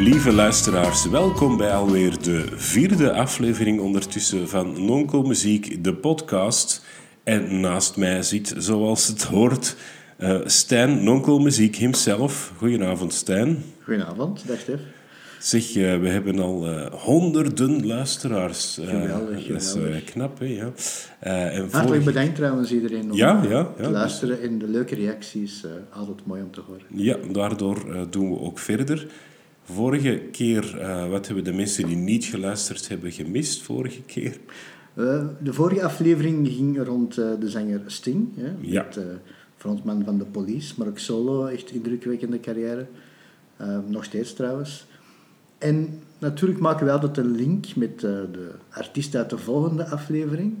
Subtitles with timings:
[0.00, 6.84] Lieve luisteraars, welkom bij alweer de vierde aflevering ondertussen van Nonkel Muziek, de podcast.
[7.22, 9.76] En naast mij zit, zoals het hoort,
[10.18, 12.52] uh, Stijn Nonkel Muziek himself.
[12.56, 13.62] Goedenavond, Stijn.
[13.82, 14.80] Goedenavond, dag Stef.
[15.38, 18.78] Zeg, uh, we hebben al uh, honderden luisteraars.
[18.82, 20.44] geweldig, Dat is knap, hè?
[20.44, 20.72] Ja.
[21.50, 24.42] en Hartelijk bedankt trouwens iedereen om ja, ja, ja, te luisteren.
[24.42, 26.82] En de leuke reacties, altijd mooi om te horen.
[26.88, 29.06] Ja, daardoor doen we ook verder.
[29.74, 30.78] Vorige keer,
[31.10, 34.38] wat hebben de mensen die niet geluisterd hebben gemist vorige keer?
[35.42, 38.28] de vorige aflevering ging rond de zanger Sting.
[38.36, 38.82] Hè, ja.
[38.82, 38.98] Met,
[39.56, 42.86] frontman van de Police, maar ook solo, echt indrukwekkende carrière.
[43.86, 44.86] nog steeds trouwens.
[45.58, 50.54] En natuurlijk maken we altijd een link met de artiest uit de volgende aflevering.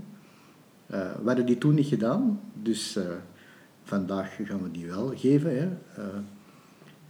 [0.86, 2.98] We hadden die toen niet gedaan, dus
[3.84, 5.58] vandaag gaan we die wel geven.
[5.58, 5.68] Hè.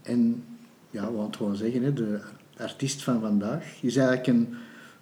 [0.02, 0.44] en
[0.90, 2.18] ja, het gewoon zeggen, hè, de
[2.56, 4.48] artiest van vandaag is eigenlijk een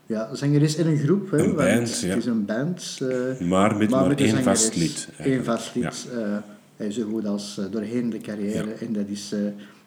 [0.07, 1.31] ja, zangeres in een groep.
[1.31, 2.09] Hè, een band, het, ja.
[2.09, 3.01] het is een band.
[3.41, 5.09] maar met maar, maar met één vast lied.
[5.19, 6.09] Eén vast lied.
[6.13, 6.43] Ja.
[6.77, 8.73] hij is zo goed als doorheen de carrière.
[8.73, 9.35] En dat is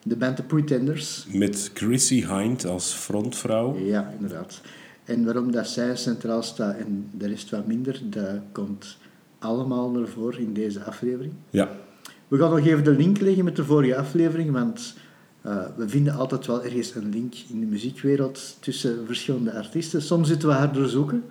[0.04, 1.26] de band The Pretenders.
[1.32, 3.78] Met Chrissy Hind als frontvrouw.
[3.78, 4.62] Ja, inderdaad.
[5.04, 8.98] En waarom dat zij centraal staat en de rest wat minder, dat komt
[9.40, 11.34] allemaal naar voren in deze aflevering.
[11.50, 11.70] Ja.
[12.28, 14.94] We gaan nog even de link leggen met de vorige aflevering, want
[15.46, 20.02] uh, we vinden altijd wel ergens een link in de muziekwereld tussen verschillende artiesten.
[20.02, 21.24] Soms zitten we harder zoeken.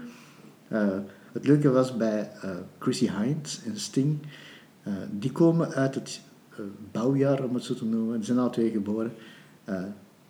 [0.72, 0.88] Uh,
[1.32, 4.18] het leuke was bij uh, Chrissy Hind en Sting,
[5.10, 6.20] die komen uit het
[6.60, 8.18] eh, bouwjaar, om het zo te noemen.
[8.18, 9.12] Ze zijn al twee geboren.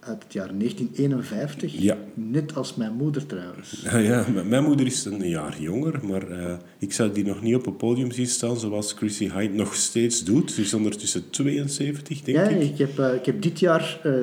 [0.01, 1.83] Uit het jaar 1951.
[1.83, 1.97] Ja.
[2.15, 3.81] Net als mijn moeder trouwens.
[3.83, 7.55] Ja, ja mijn moeder is een jaar jonger, maar uh, ik zou die nog niet
[7.55, 10.50] op een podium zien staan zoals Chrissy Hind nog steeds doet.
[10.50, 12.71] Ze is ondertussen 72, denk ja, ik.
[12.71, 14.15] ik heb, uh, ik heb dit jaar uh,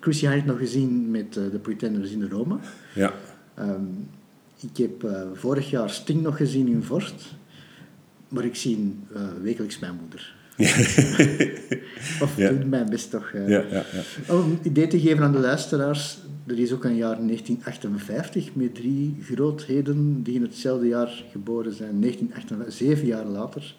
[0.00, 2.58] Chrissy Hind nog gezien met de Pretenders in Rome.
[2.94, 3.12] Ja.
[3.58, 4.08] Um,
[4.60, 7.34] ik heb vorig jaar Sting nog gezien in Vorst.
[8.28, 8.94] Maar ik zie
[9.42, 10.37] wekelijks mijn moeder.
[12.24, 12.50] of ja.
[12.50, 13.32] doe mijn best toch.
[13.34, 13.48] Uh.
[13.48, 13.84] Ja, ja,
[14.28, 18.74] Om een idee te geven aan de luisteraars, er is ook een jaar 1958 met
[18.74, 22.00] drie grootheden die in hetzelfde jaar geboren zijn.
[22.00, 23.74] 1958, zeven jaar later.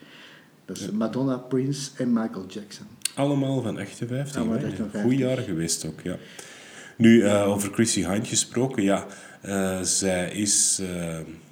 [0.66, 2.86] Dat is Madonna, Prince en Michael Jackson.
[3.16, 4.36] Allemaal van 58.
[4.38, 5.02] Allemaal 58.
[5.02, 6.18] Goed jaar geweest ook, ja.
[6.98, 9.06] Nu, uh, over Chrissy Hind gesproken, ja.
[9.46, 10.82] Uh, zij is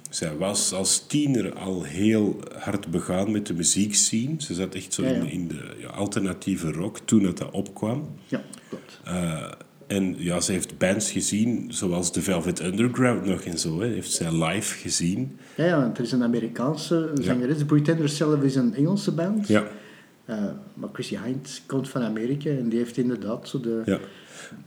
[0.08, 4.34] zij was als tiener al heel hard begaan met de muziekscene.
[4.38, 5.14] Ze zat echt zo ja, ja.
[5.14, 8.08] in, in, de ja, alternatieve rock toen het dat opkwam.
[8.26, 9.00] Ja, klopt.
[9.06, 9.50] Uh,
[9.86, 13.80] en ja, ze heeft bands gezien, zoals The Velvet Underground nog en zo.
[13.80, 13.86] Hè.
[13.86, 15.38] Heeft zij live gezien.
[15.54, 17.58] Ja, ja, want er is een Amerikaanse zangeres.
[17.58, 19.48] De Pretenders zelf is een Engelse band.
[19.48, 19.66] Ja.
[20.26, 20.36] Uh,
[20.74, 23.98] maar Chrissy Hind komt van Amerika en die heeft inderdaad zo de...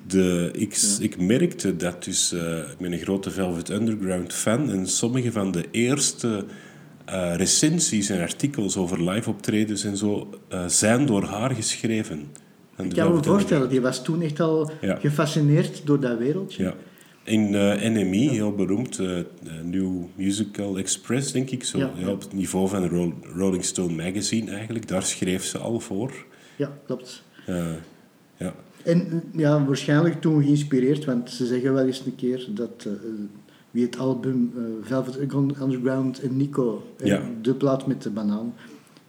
[0.07, 0.87] De, ik, ja.
[0.99, 5.51] ik merkte dat dus, uh, ik ben een grote Velvet Underground fan en sommige van
[5.51, 6.45] de eerste
[7.09, 12.27] uh, recensies en artikels over live optredens en zo uh, zijn door haar geschreven.
[12.77, 14.95] Ik kan me voorstellen, die was toen echt al ja.
[14.95, 16.63] gefascineerd door dat wereldje.
[16.63, 16.73] Ja.
[17.23, 17.49] In
[17.93, 18.99] NME, heel beroemd,
[19.63, 24.87] New Musical Express, denk ik, zo, op het niveau van Ro Rolling Stone Magazine eigenlijk,
[24.87, 26.25] daar schreef ze al voor.
[26.55, 27.23] Ja, klopt.
[28.37, 28.53] ja.
[28.83, 32.93] En ja, waarschijnlijk toen geïnspireerd, want ze zeggen wel eens een keer dat uh,
[33.71, 35.17] wie het album uh, Velvet
[35.61, 37.21] Underground en Nico, ja.
[37.41, 38.53] de plaat met de banaan,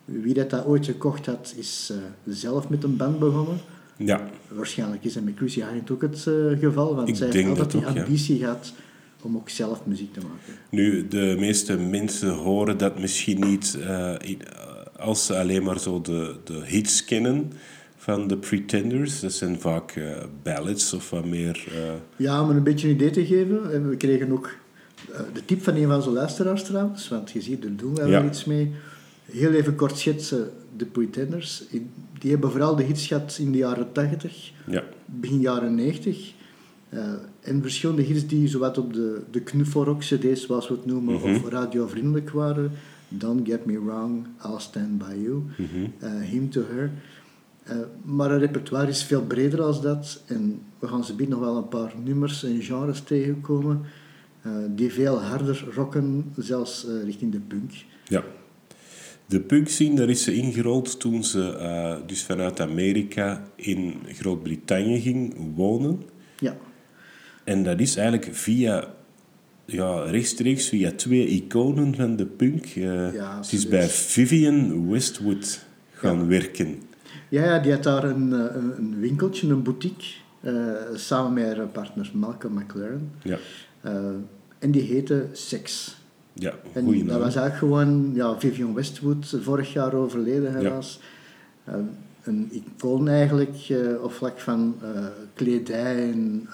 [0.05, 1.93] wie dat, dat ooit gekocht had, is
[2.27, 3.56] zelf met een band begonnen.
[3.97, 4.28] Ja.
[4.49, 6.28] Waarschijnlijk is dat met Hind ook het
[6.59, 8.44] geval, want Ik zij heeft altijd die ook, ambitie ja.
[8.44, 8.72] gehad
[9.22, 10.60] om ook zelf muziek te maken.
[10.71, 13.78] Nu, de meeste mensen horen dat misschien niet
[14.97, 17.53] als ze alleen maar zo de, de hits kennen
[18.03, 19.21] van de Pretenders.
[19.21, 21.67] Dat zijn vaak uh, ballads of wat meer...
[21.73, 21.93] Uh...
[22.17, 23.89] Ja, om een beetje een idee te geven.
[23.89, 24.54] We kregen ook
[25.10, 28.09] uh, de tip van een van onze luisteraars trouwens, want je ziet, er doen ja.
[28.09, 28.72] wel iets mee.
[29.25, 31.65] Heel even kort schetsen, de Pretenders.
[32.19, 34.84] Die hebben vooral de hits gehad in de jaren 80, ja.
[35.07, 36.33] begin jaren 90.
[37.41, 41.34] en verschillende hits die zowat op de, de knuffelrock-cd's, zoals we het noemen, mm -hmm.
[41.34, 42.72] of radiovriendelijk waren.
[43.09, 46.21] Don't Get Me Wrong, I'll Stand By You, mm -hmm.
[46.21, 46.91] Him to Her.
[47.70, 50.22] Uh, maar het repertoire is veel breder dan dat.
[50.26, 53.80] En we gaan ze binnen nog wel een paar nummers en genres tegenkomen
[54.47, 57.72] uh, die veel harder rocken, zelfs uh, richting de punk.
[58.04, 58.24] Ja.
[59.26, 65.34] De punk scene, daar is ze ingerold toen ze dus vanuit Amerika in Groot-Brittannië ging
[65.54, 66.03] wonen.
[66.38, 66.56] Ja.
[67.44, 68.94] En dat is eigenlijk via,
[69.64, 72.64] ja, rechtstreeks via twee iconen van de punk.
[72.66, 76.26] ja, ze is bij Vivian Westwood gaan ja.
[76.26, 76.82] werken.
[77.33, 80.07] Ja, ja, die had daar een, een, een winkeltje, een boutique.
[80.95, 83.11] samen met haar partner Malcolm McLaren.
[83.23, 83.39] Ja.
[84.59, 85.97] en die heette Sex.
[86.33, 91.01] Ja, en goeie dat was eigenlijk gewoon ja, Vivian Westwood, vorig jaar overleden helaas.
[91.67, 91.81] Ja.
[92.23, 94.89] een icoon eigenlijk uh, op vlak van uh,
[95.34, 96.49] kledij en...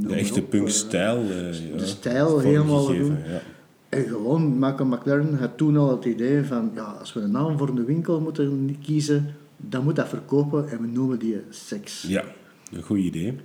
[0.00, 1.26] de echte punkstijl.
[1.26, 2.92] de stijl helemaal.
[2.92, 3.40] Ja.
[3.88, 7.58] En gewoon, Malcolm McLaren had toen al het idee van, ja, als we een naam
[7.58, 12.02] voor een winkel moeten kiezen, dan moet dat verkopen en we noemen die Sex.
[12.02, 12.24] Ja,
[12.72, 13.36] een goed idee.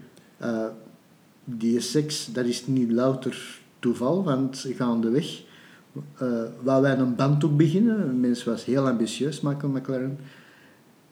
[0.41, 0.65] Uh,
[1.43, 5.43] die Sex, dat is niet louter toeval, want gaandeweg
[6.21, 8.09] uh, wou wij een band ook beginnen.
[8.09, 10.17] Een mens was heel ambitieus, Malcolm McLaren.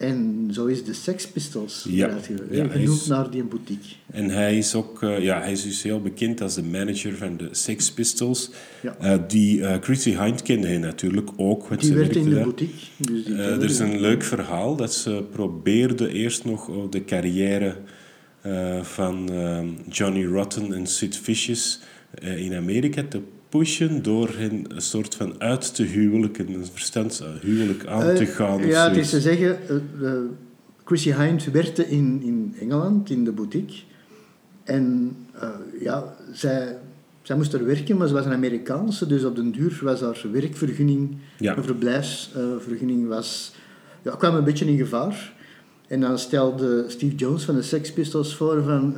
[0.02, 2.18] En zo is de Sex Pistols ja.
[2.50, 3.94] ja genoemd is, naar die boutique.
[4.10, 7.36] En hij is ook uh, ja, hij is dus heel bekend als de manager van
[7.36, 8.50] de Sex Pistols.
[8.82, 8.96] Ja.
[9.02, 11.80] Uh, die uh, Chrissy Hind kende hij natuurlijk ook.
[11.80, 12.42] Die werd in de daar.
[12.42, 12.86] boutique.
[12.96, 17.76] Dus die er is een leuk verhaal dat ze probeerde eerst nog de carrière
[18.82, 19.30] van
[19.88, 21.80] Johnny Rotten en Sid Vicious
[22.20, 23.20] in Amerika te
[23.52, 28.60] pushen door hen een soort van uit te huwelijken, een verstandshuwelijk aan te gaan.
[28.60, 29.58] Uh, ja, het is te zeggen,
[30.00, 30.12] uh,
[30.84, 33.76] Chrissy Hind werkte in, in Engeland, in de boutique.
[34.64, 35.48] En uh,
[35.80, 36.76] ja, zij,
[37.22, 40.22] zij moest er werken, maar ze was een Amerikaanse, dus op den duur was haar
[40.32, 41.56] werkvergunning, ja.
[41.56, 43.54] een verblijfsvergunning, was,
[44.02, 45.32] ja, kwam een beetje in gevaar.
[45.86, 48.96] En dan stelde Steve Jones van de Sex Pistols voor van,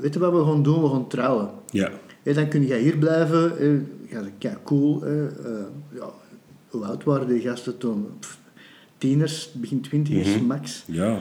[0.00, 0.82] weet je wat we gaan doen?
[0.82, 1.50] We gaan trouwen.
[1.70, 1.90] Ja.
[2.22, 3.52] Hey, dan kun je hier blijven.
[4.08, 5.06] Ja, kijk, cool.
[5.06, 5.24] Uh,
[5.94, 6.10] ja,
[6.68, 8.06] hoe oud waren die gasten toen?
[8.20, 8.38] Pff,
[8.98, 10.44] tieners, begin twintigers, Mhm.
[10.44, 10.84] max.
[10.86, 11.18] Ja.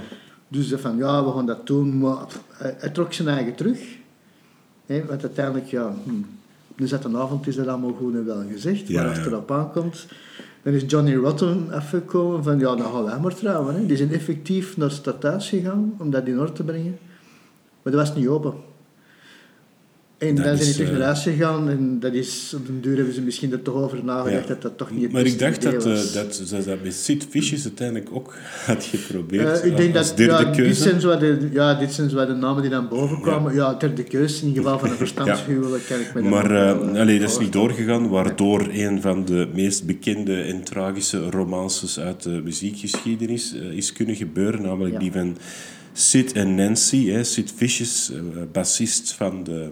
[0.47, 1.97] Dus ze van, ja, we gaan dat doen.
[1.97, 3.79] Maar pff, hij, hij trok zijn eigen terug.
[4.85, 5.93] Hè, want uiteindelijk, ja...
[6.03, 6.11] Hm,
[6.75, 8.87] dus dat een avond is dat allemaal goed en wel gezegd.
[8.87, 10.07] Ja, maar als het erop aankomt...
[10.63, 13.75] Dan is Johnny Rotten afgekomen van, ja, dan gaan wij maar trouwen.
[13.75, 13.85] Hè.
[13.85, 16.97] Die zijn effectief naar stadhuis gegaan om dat in orde te brengen.
[17.81, 18.53] Maar dat was niet open.
[20.27, 22.81] En Dat dan zijn die terug eh, naar huis gegaan en dat is, op den
[22.81, 24.47] duur hebben ze misschien er toch over nagedacht Ja.
[24.53, 26.13] dat dat toch niet het Maar ik dacht idee dat, eh, was.
[26.13, 28.35] dat ze dat met Sid Vicious uiteindelijk ook
[28.65, 29.61] had geprobeerd.
[29.61, 32.33] Eh, ik denk dat derde ja, dit, zijn zo de, ja, dit zijn zo de
[32.33, 33.53] namen die dan boven kwamen.
[33.53, 36.99] Ja, derde keuze in geval van een verstandshuwelijk kan ik me dan Maar eh eh,
[36.99, 42.23] allee, dat is niet doorgegaan, waardoor een van de meest bekende en tragische romances uit
[42.23, 44.99] de muziekgeschiedenis eh, is kunnen gebeuren, namelijk Ja.
[44.99, 45.37] die van
[45.93, 47.09] Sid en Nancy.
[47.09, 47.23] Hè.
[47.23, 48.19] Sid Vicious, eh,
[48.51, 49.69] bassist van de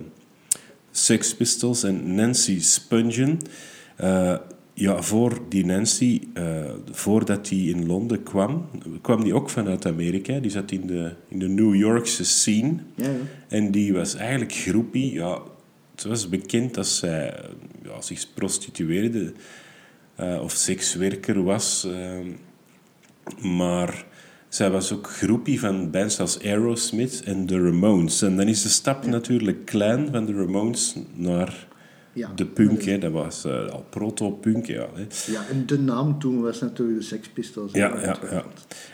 [0.91, 3.39] Sex Pistols, en Nancy Spungen.
[3.95, 4.37] Eh,
[4.73, 8.69] ja, voor die Nancy, eh, voordat hij in Londen kwam,
[9.01, 10.39] kwam die ook vanuit Amerika.
[10.39, 12.75] Die zat in de, in de New Yorkse scene.
[12.95, 13.17] Ja, ja.
[13.47, 15.13] En die was eigenlijk groepie.
[15.13, 15.41] Ja,
[15.95, 17.39] het was bekend dat zij
[17.83, 19.33] ja, zich prostitueerde
[20.15, 21.87] eh, of sekswerker was.
[23.41, 24.05] maar
[24.53, 28.21] zij was ook groepie van bands als Aerosmith en The Ramones.
[28.21, 31.67] En dan is de stap natuurlijk klein van de Ramones naar
[32.13, 32.31] Ja.
[32.35, 32.83] de punk.
[32.83, 32.97] Hè.
[32.97, 34.65] Dat was eh, al proto-punk.
[34.65, 35.31] Ja, hè.
[35.31, 37.71] Ja, en de naam toen was natuurlijk de Sex Pistols.
[37.73, 38.43] Ja, ja, ja.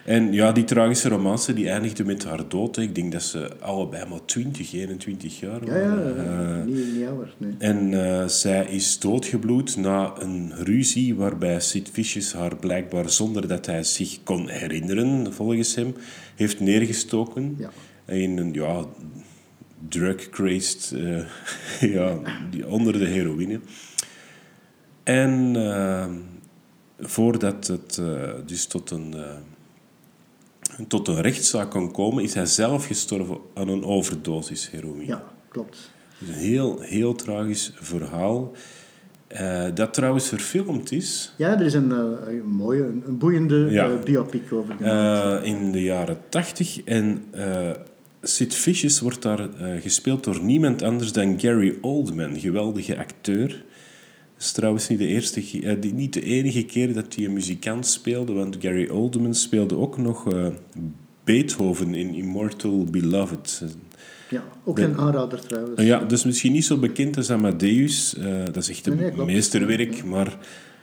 [0.06, 2.76] En ja, die tragische romance die eindigde met haar dood.
[2.76, 2.82] hè.
[2.82, 6.60] Ik denk dat ze allebei maar 20, 21 jaar Ja, ja, waren.
[6.60, 7.56] Eh, niet, niet ouder, nee.
[7.58, 13.66] En eh, zij is doodgebloed na een ruzie waarbij Sid Vicious haar blijkbaar zonder dat
[13.66, 15.96] hij zich kon herinneren, volgens hem,
[16.36, 17.70] heeft neergestoken Ja.
[18.14, 18.86] in een ja,
[19.88, 21.26] drug-crazed, eh,
[21.96, 22.18] ja,
[22.50, 23.60] die- onder de heroïne.
[25.04, 26.06] En eh,
[27.00, 29.16] voordat het eh, dus tot een,
[30.88, 35.06] tot een rechtszaak kon komen, is hij zelf gestorven aan een overdosis heroïne.
[35.06, 35.92] Ja, klopt.
[36.20, 38.52] Is een heel, heel tragisch verhaal.
[39.74, 43.96] dat trouwens verfilmd is Ja, er is een, een mooie, een, boeiende Ja.
[44.04, 44.82] biopic over
[45.44, 46.84] in de jaren tachtig.
[46.84, 47.24] En
[48.22, 53.48] Sid Vicious wordt daar eh, gespeeld door niemand anders dan Gary Oldman, geweldige acteur.
[53.48, 57.34] Dat is trouwens niet de, eerste, eh, die, niet de enige keer dat hij een
[57.34, 60.48] muzikant speelde, want Gary Oldman speelde ook nog eh,
[61.24, 63.64] Beethoven in Immortal Beloved.
[64.30, 65.82] ja, ook een aanrader trouwens.
[65.82, 68.16] Ja, dus misschien niet zo bekend als Amadeus.
[68.46, 69.32] dat is echt een Nee, nee, klopt.
[69.32, 70.38] meesterwerk, maar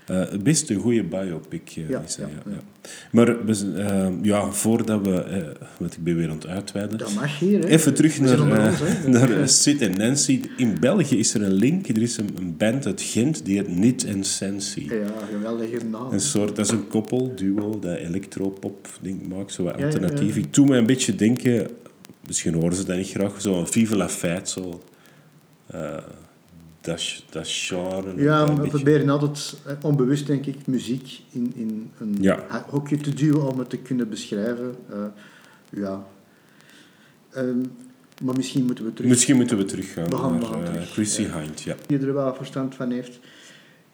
[0.06, 2.28] eh, best een goede biopic eh, Ja, is ja.
[3.10, 5.52] Maar we eh, ja, voordat we...
[5.78, 6.98] want ik ben weer aan het uitweiden.
[6.98, 7.66] Dat mag hier, hè.
[7.66, 8.78] Even terug naar, ons,
[9.18, 10.40] naar Sid en Nancy.
[10.56, 11.88] In België is er een link.
[11.88, 14.84] Er is een, een band uit Gent, die heet Nit en Sensi.
[14.84, 16.12] Ja, geweldige naam.
[16.12, 20.36] Een soort, dat is een koppel, duo, dat electropop ding maakt, zo wat alternatief.
[20.36, 21.68] Ik doe me een beetje denken,
[22.26, 24.82] misschien horen ze dat niet graag, zo een Vive la Fête, zo.
[26.84, 28.22] Dat, dat genre.
[28.22, 28.70] Ja, een we beetje.
[28.70, 32.64] proberen altijd, eh, onbewust denk ik, muziek in, in een Ja.
[32.68, 34.74] hokje te duwen om het te kunnen beschrijven.
[34.90, 35.04] Eh,
[35.70, 36.06] ja.
[37.32, 37.58] Ehm,
[38.24, 39.10] Maar misschien moeten we terug...
[39.10, 41.40] Misschien moeten we teruggaan We gaan- naar gaan eh, Chrissy ja.
[41.40, 41.60] Hind.
[41.60, 41.74] Ja.
[41.86, 43.18] die er wel verstand van heeft.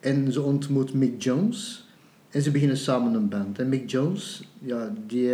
[0.01, 1.89] En ze ontmoet Mick Jones.
[2.31, 3.59] En ze beginnen samen een band.
[3.59, 5.31] En Mick Jones, ja, die,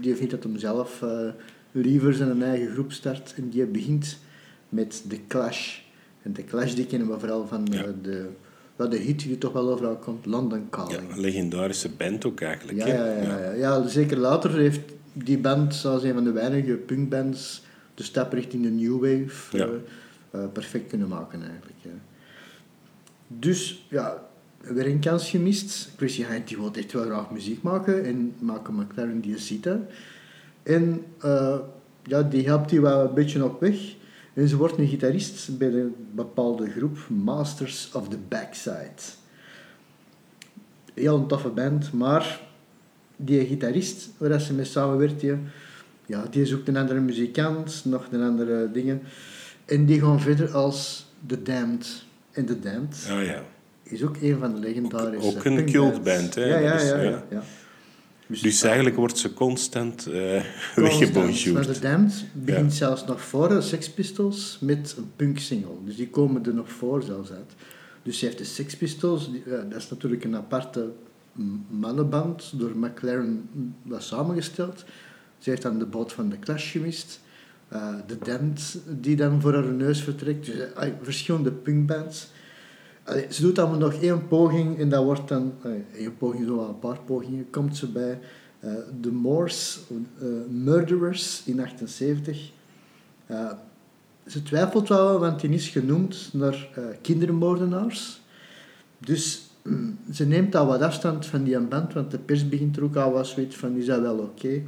[0.00, 1.28] die vindt dat hem zelf eh,
[1.72, 3.34] liever zijn eigen groep start.
[3.36, 4.18] En die begint
[4.68, 5.78] met The Clash.
[6.26, 7.84] En The Clash die kennen we vooral van eh, Ja.
[8.02, 8.28] de,
[8.76, 11.08] wel de hit die toch wel overal komt, London Calling.
[11.08, 12.78] Ja, een legendarische band ook eigenlijk.
[12.78, 13.86] Ja, ja, ja, ja.
[13.88, 14.80] zeker later heeft
[15.12, 17.62] die band, als een van de weinige punkbands,
[17.94, 19.68] de stap richting de new wave eh,
[20.30, 21.74] eh, perfect kunnen maken eigenlijk.
[23.28, 24.22] Dus ja,
[24.60, 25.90] weer een kans gemist.
[25.96, 29.78] Chrissy Hind die wil echt wel graag muziek maken en maken McLaren die ziet dat.
[30.62, 31.04] En
[32.02, 33.94] ja, die helpt die wel een beetje op weg.
[34.36, 39.02] En ze wordt een gitarist bij een bepaalde groep, Masters of the Backside
[40.94, 42.40] heel een toffe band, maar
[43.16, 45.32] die gitarist waar ze mee samenwerkt, die,
[46.06, 49.02] ja, die zoekt een andere muzikant, nog een andere dingen.
[49.64, 52.04] En die gaan verder als The Damned.
[52.32, 53.42] En The Damned Ah, ja.
[53.82, 55.72] is ook een van de legendarische Ook- ook een punkbands.
[55.72, 56.80] cultband, hè, Ja, ja.
[57.02, 57.42] ja, ja.
[58.28, 58.42] Ja.
[58.42, 61.74] Dus eigenlijk wordt ze constant eh Maar weggebonjourd.
[61.74, 62.76] The Damned begint Ja.
[62.76, 65.74] zelfs nog voor de Sex Pistols met een punk single.
[65.84, 67.52] Dus die komen er nog voor zelfs uit.
[68.02, 70.92] Dus ze heeft de Sex Pistols, die- dat is natuurlijk een aparte
[71.70, 73.48] mannenband, door McLaren
[73.82, 74.84] wat samengesteld.
[75.38, 77.20] Ze heeft dan de boot van de Clash gemist.
[77.68, 80.46] Eh, de Damned die dan voor haar neus vertrekt.
[80.46, 82.28] Dus eh, ah, verschillende punkbands.
[83.30, 85.52] Ze doet allemaal nog één poging en dat wordt dan...
[85.96, 88.18] één poging, zo een paar pogingen, komt ze bij
[88.60, 89.80] eh The Moors
[90.18, 92.50] eh, Murderers in 78.
[93.26, 93.52] Eh,
[94.26, 98.20] ze twijfelt wel, want die is genoemd naar eh, kindermoordenaars.
[98.98, 102.84] Dus mm, ze neemt al wat afstand van die band, want de pers begint er
[102.84, 104.62] ook al wat zoiets van, is dat wel oké?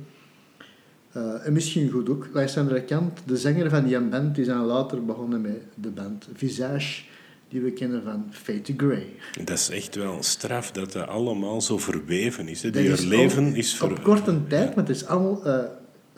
[1.12, 2.28] Eh, en misschien goed ook.
[2.56, 7.02] Andere kant, de zanger van die band die zijn later begonnen met de band Visage,
[7.48, 9.06] die we kennen van Fate to Grey.
[9.44, 12.62] Dat is echt wel straf dat dat allemaal zo verweven is.
[12.62, 12.70] Hè.
[12.70, 13.90] Die is leven is ver...
[13.90, 15.46] Op korte tijd, maar het is allemaal...
[15.46, 15.64] eh,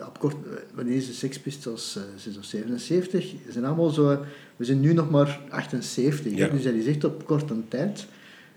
[0.07, 1.95] op kort, eh, wanneer is de Sex Pistols?
[1.95, 3.23] eh 6 of 77.
[3.45, 4.25] Ze zijn allemaal zo...
[4.55, 6.47] We zijn nu nog maar 78, hè, Ja.
[6.47, 8.05] dus dat is echt op korte tijd.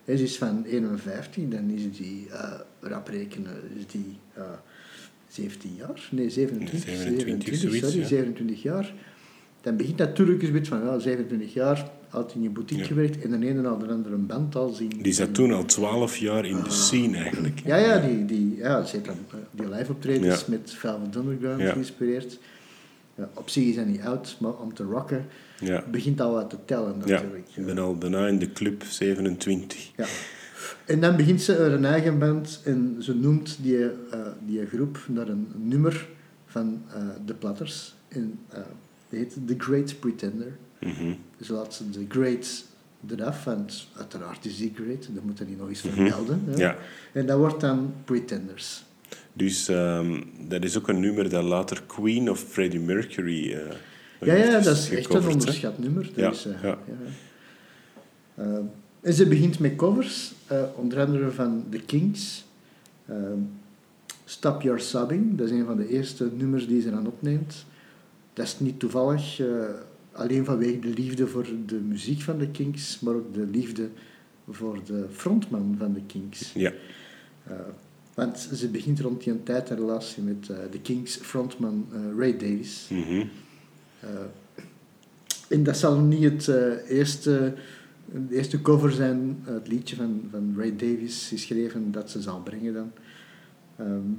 [0.04, 4.42] Hè, Ze is van 51, dan is die, eh rap rekenen, is die eh
[5.28, 6.08] 17 jaar?
[6.10, 6.80] Nee, 27.
[6.96, 8.06] 27, zoiets, sorry, ja.
[8.06, 8.92] 27 jaar.
[9.60, 12.88] Dan begint natuurlijk eens beetje van, ja, 27 jaar, had in je boutique Ja.
[12.88, 14.92] gewerkt en de ene na de andere een band al zien.
[15.02, 17.60] Die zat toen al twaalf jaar in de scene eigenlijk.
[17.64, 20.44] Ja, ja, die, die, ja ze heeft dan eh, die live optredens Ja.
[20.48, 21.72] met Velvet Underground Ja.
[21.72, 22.38] geïnspireerd.
[23.14, 25.26] Ja, op zich is hij niet oud, maar om te rocken
[25.60, 25.84] Ja.
[25.90, 27.48] begint al wat te tellen Ja, natuurlijk.
[27.54, 29.90] ik ben al bijna in de club 27.
[29.96, 30.06] Ja.
[30.86, 33.90] En dan begint ze een eigen band en ze noemt die, eh,
[34.46, 36.08] die groep naar een nummer
[36.46, 37.94] van eh, de Platters.
[38.08, 38.38] En,
[39.08, 40.56] die heet The Great Pretender.
[40.84, 41.12] Mhm.
[41.38, 42.64] Dus laat ze de Great
[43.08, 45.94] eraf, want uiteraard is die Great, dat moeten die nog eens Mhm.
[45.94, 46.42] vermelden.
[46.46, 46.56] hè.
[46.56, 46.76] Ja.
[47.12, 48.84] En dat wordt dan Pretenders.
[49.32, 53.60] Dus ehm, dat is ook een nummer dat later Queen of Freddie Mercury eh
[54.20, 56.10] Ja, ja, dat is echt een onderschat nummer.
[56.14, 56.78] Ja, is, eh, ja.
[58.34, 58.46] Eh,
[59.00, 60.32] en ze begint met covers,
[60.76, 62.44] onder andere van The Kings.
[63.06, 63.16] Eh,
[64.24, 67.64] Stop Your Sobbing, dat is een van de eerste nummers die ze dan opneemt.
[68.32, 69.40] Dat is niet toevallig,
[70.14, 73.88] alleen vanwege de liefde voor de muziek van The Kings, maar ook de liefde
[74.50, 76.52] voor de frontman van The Kings.
[76.52, 76.72] Ja,
[77.44, 77.56] Eh,
[78.14, 82.32] want ze begint rond die tijd een relatie met eh The Kings frontman eh, Ray
[82.32, 82.88] Davies.
[82.90, 83.24] mhm.
[84.00, 84.08] Eh,
[85.48, 86.48] en dat zal niet het
[86.88, 87.54] eerste,
[88.28, 92.74] de eerste cover zijn, het liedje van, van Ray Davies geschreven dat ze zal brengen
[92.74, 92.92] dan.
[93.76, 94.10] Ehm,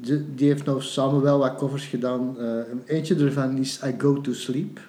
[0.00, 2.38] die, die heeft nou samen wel wat covers gedaan.
[2.38, 4.80] Eh, eentje ervan is I Go To Sleep.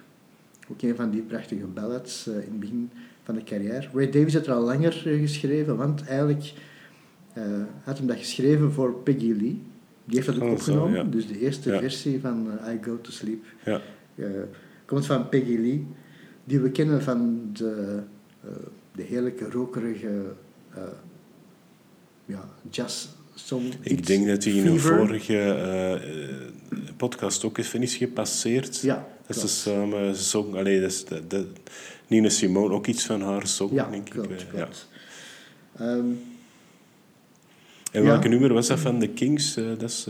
[0.72, 2.90] Ook een van die prachtige ballads eh, in het begin
[3.24, 3.88] van de carrière.
[3.94, 6.54] Ray Davies had er al langer eh, geschreven, want eigenlijk
[7.84, 9.62] had hem dat geschreven voor Peggy Lee.
[10.06, 10.94] Die heeft dat ook Oh, zo, opgenomen.
[10.96, 11.04] ja.
[11.04, 11.80] Dus de eerste Ja.
[11.80, 13.82] versie van I Go To Sleep ja.
[14.86, 15.88] komt van Peggy Lee,
[16.44, 18.00] die we kennen van de,
[18.92, 20.24] de heerlijke rokerige
[22.26, 23.08] ja, jazz
[23.82, 26.30] Ik denk dat hij in een vorige eh, eh,
[26.98, 28.82] podcast ook even is gepasseerd.
[28.82, 30.56] Ja, Dat ze samen zong.
[30.56, 31.48] Allee, dat is de, de-
[32.08, 34.40] Nina Simone ook iets van haar zong, Ja, denk klopt, ik.
[34.40, 34.88] eh, klopt.
[35.80, 36.06] Ehm,
[37.92, 38.08] En Ja.
[38.08, 39.54] welke nummer was dat van de Kings?
[39.54, 40.08] Dat is,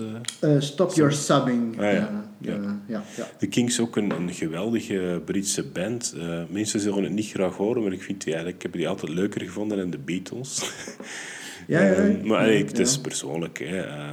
[0.59, 1.75] stop Your Subbing.
[1.77, 1.91] Ah, ja.
[1.91, 2.53] ja, Ja.
[2.53, 3.29] ja, ja, ja.
[3.39, 6.15] de Kings ook een, een geweldige Britse band.
[6.49, 9.11] Mensen zullen het niet graag horen, maar ik, vind die, eigenlijk- ik heb die altijd
[9.11, 10.61] leuker gevonden dan de Beatles.
[11.67, 13.59] Ja, ja, Eh, maar allee, het is persoonlijk.
[13.59, 13.81] Hè.
[13.81, 14.11] Eh,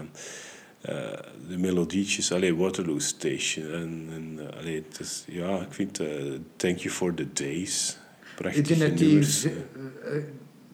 [0.81, 1.19] eh,
[1.49, 3.73] de melodietjes, allee, Waterloo Station.
[3.73, 6.09] En, en allee, het is, ja, ik vind uh,
[6.57, 7.99] Thank You for the Days.
[8.35, 9.19] Prachtige Ik denk dat die,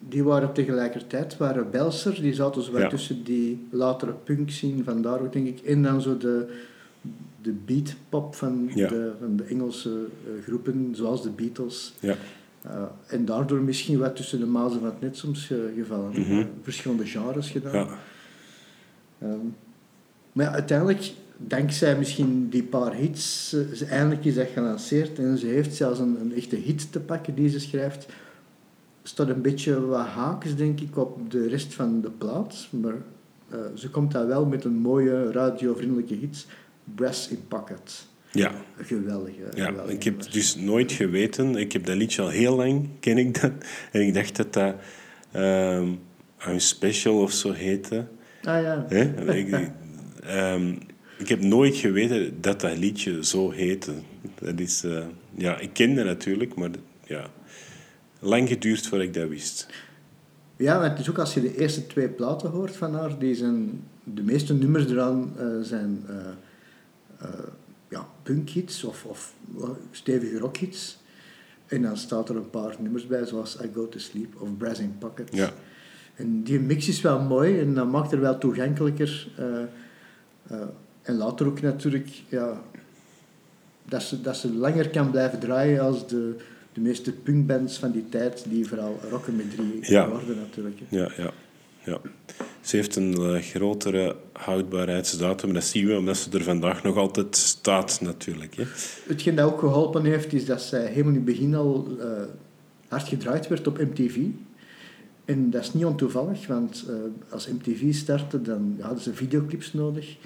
[0.09, 5.21] eh, eh, waren tegelijkertijd, waren Belser, die zaten zo tussen die latere punk zien, vandaar
[5.21, 6.53] ook denk ik, en dan zo de,
[7.41, 9.89] de beatpop van, de, van de Engelse
[10.25, 11.93] eh, groepen, zoals de Beatles.
[11.99, 12.15] Ja,
[13.07, 16.09] en daardoor misschien wat tussen de mazen van het net soms eh, gevallen.
[16.09, 16.31] Mhm.
[16.31, 17.73] Uh, verschillende genres gedaan.
[17.73, 17.87] ja,
[19.19, 19.45] Ehm,
[20.31, 25.37] maar ja, uiteindelijk, dankzij misschien die paar hits, eh, ze, eindelijk is dat gelanceerd en
[25.37, 28.05] ze heeft zelfs een, een echte hit te pakken die ze schrijft.
[29.03, 32.67] Staat een beetje wat haakjes, denk ik, op de rest van de plaat.
[32.69, 32.95] Maar
[33.49, 36.45] eh, ze komt daar wel met een mooie radiovriendelijke hit.
[36.95, 38.07] Brass in Pocket.
[38.31, 38.51] Ja.
[38.77, 39.41] Een geweldige.
[39.55, 41.55] Ja, ik heb dus nooit geweten.
[41.55, 43.51] Ik heb dat liedje al heel lang, ken ik dat.
[43.91, 44.75] En ik dacht dat dat
[45.31, 45.87] ehm
[46.47, 48.07] I'm Special of zo heette.
[48.43, 48.85] Ah ja.
[48.87, 49.33] Hè?
[49.33, 49.71] Ik,
[50.23, 50.75] ehm,
[51.17, 53.93] ik heb nooit geweten dat dat liedje zo heette.
[54.39, 55.05] Dat is, eh,
[55.35, 56.69] ja, ik kende natuurlijk, maar
[57.05, 57.29] ja,
[58.19, 59.67] lang geduurd voordat ik dat wist.
[60.55, 63.35] Ja, maar het is ook als je de eerste twee platen hoort van haar, die
[63.35, 66.15] zijn, de meeste nummers eraan eh, zijn eh
[67.19, 67.29] eh,
[68.33, 69.33] punkhits of, of
[69.91, 70.97] stevige rockhits.
[71.67, 74.79] En dan staat er een paar nummers bij, zoals I Go To Sleep of Brass
[74.79, 75.29] in Pocket.
[75.35, 75.51] Ja,
[76.15, 79.27] En die mix is wel mooi en dat maakt er wel toegankelijker.
[79.37, 79.61] eh,
[80.47, 80.67] eh,
[81.01, 82.61] en later ook natuurlijk, ja,
[83.85, 86.35] dat ze, dat ze langer kan blijven draaien als de,
[86.73, 90.09] de meeste punkbands van die tijd, die vooral rocken met drie Ja.
[90.09, 90.79] woorden natuurlijk.
[90.87, 90.97] hè.
[90.97, 91.31] ja, ja.
[91.83, 91.99] ja.
[92.69, 95.53] Ze heeft een eh, grotere houdbaarheidsdatum.
[95.53, 98.55] Dat zien we omdat ze er vandaag nog altijd staat, natuurlijk.
[98.55, 98.63] Hè.
[99.07, 102.07] Hetgeen dat ook geholpen heeft, is dat zij helemaal in het begin al eh,
[102.87, 104.17] hard gedraaid werd op MTV.
[105.25, 106.95] En dat is niet ontoevallig, want eh,
[107.29, 110.17] als MTV startte, dan hadden ze videoclips nodig.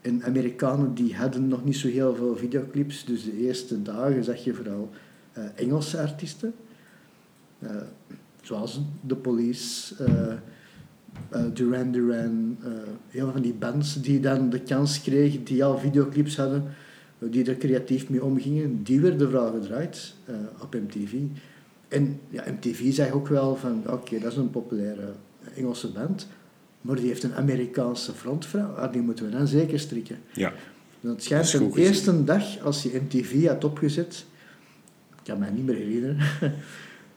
[0.00, 4.44] En Amerikanen die hadden nog niet zo heel veel videoclips, dus de eerste dagen zag
[4.44, 4.90] je vooral
[5.54, 6.54] Engelse artiesten.
[8.42, 9.94] Zoals The Police,
[11.28, 12.68] eh, Duran Duran, eh,
[13.08, 16.64] heel veel van die bands die dan de kans kregen, die al videoclips hadden,
[17.18, 20.14] eh, die er creatief mee omgingen, die werden vooral gedraaid
[20.60, 21.12] op MTV.
[21.88, 25.12] En ja, MTV zag ook wel van, oké, dat is een populaire
[25.54, 26.26] Engelse band,
[26.80, 30.16] maar die heeft een Amerikaanse frontvrouw, ah, die moeten we dan zeker strikken.
[30.32, 30.52] Ja,
[31.00, 34.24] Want het schijnt de eerste dag, als je MTV had opgezet,
[35.10, 36.18] ik kan me niet meer herinneren,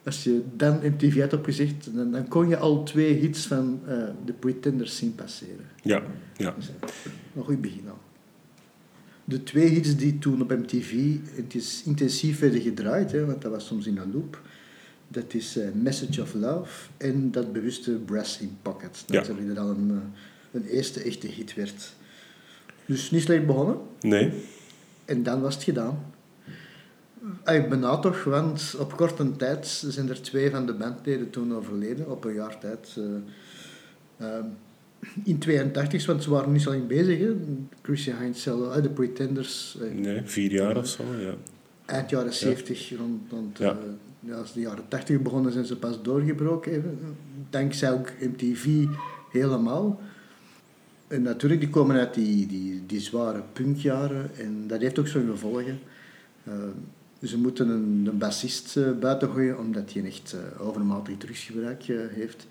[0.06, 4.04] als je dan MTV had opgezet, dan, dan kon je al twee hits van eh
[4.26, 5.66] de Pretenders zien passeren.
[5.84, 6.04] ja,
[6.38, 6.52] ja.
[6.52, 6.90] Dus, eh,
[7.36, 7.98] een goed begin al.
[9.26, 13.52] De twee hits die toen op MTV het is intensief werden gedraaid, hè, want dat
[13.52, 14.42] was soms in een loop,
[15.08, 19.04] dat is eh, Message of Love en dat bewuste Brass in Pocket.
[19.08, 19.34] Dat Ja.
[19.50, 20.02] er al een,
[20.52, 21.94] een eerste echte hit werd.
[22.86, 23.78] Dus niet slecht begonnen.
[24.02, 24.32] Nee?
[25.06, 26.00] En dan was het gedaan.
[27.45, 31.55] Ik ben nou toch, want op korte tijd zijn er twee van de bandleden toen
[31.55, 32.97] overleden, op een jaar tijd.
[32.97, 34.45] eh, ehm,
[35.23, 37.19] in 82, want ze waren niet zo lang bezig.
[37.19, 37.36] Hè.
[37.82, 41.34] Chrissy Heinz, eh, de Pretenders, eh, Nee, vier jaar of zo, ja.
[41.86, 43.77] eind jaren 70, rond, rond Ja.
[44.29, 46.71] eh, als de jaren 80 begonnen, zijn ze pas doorgebroken.
[46.71, 46.99] Even.
[47.49, 48.86] Dankzij ook MTV
[49.32, 49.99] helemaal.
[51.08, 55.27] En natuurlijk, die komen uit die, die, die zware punkjaren en dat heeft ook zijn
[55.29, 55.79] gevolgen.
[56.43, 56.53] Eh,
[57.23, 61.97] ze moeten een, een bassist eh, buiten gooien omdat hij echt eh, overmatig drugsgebruik eh,
[62.10, 62.47] heeft.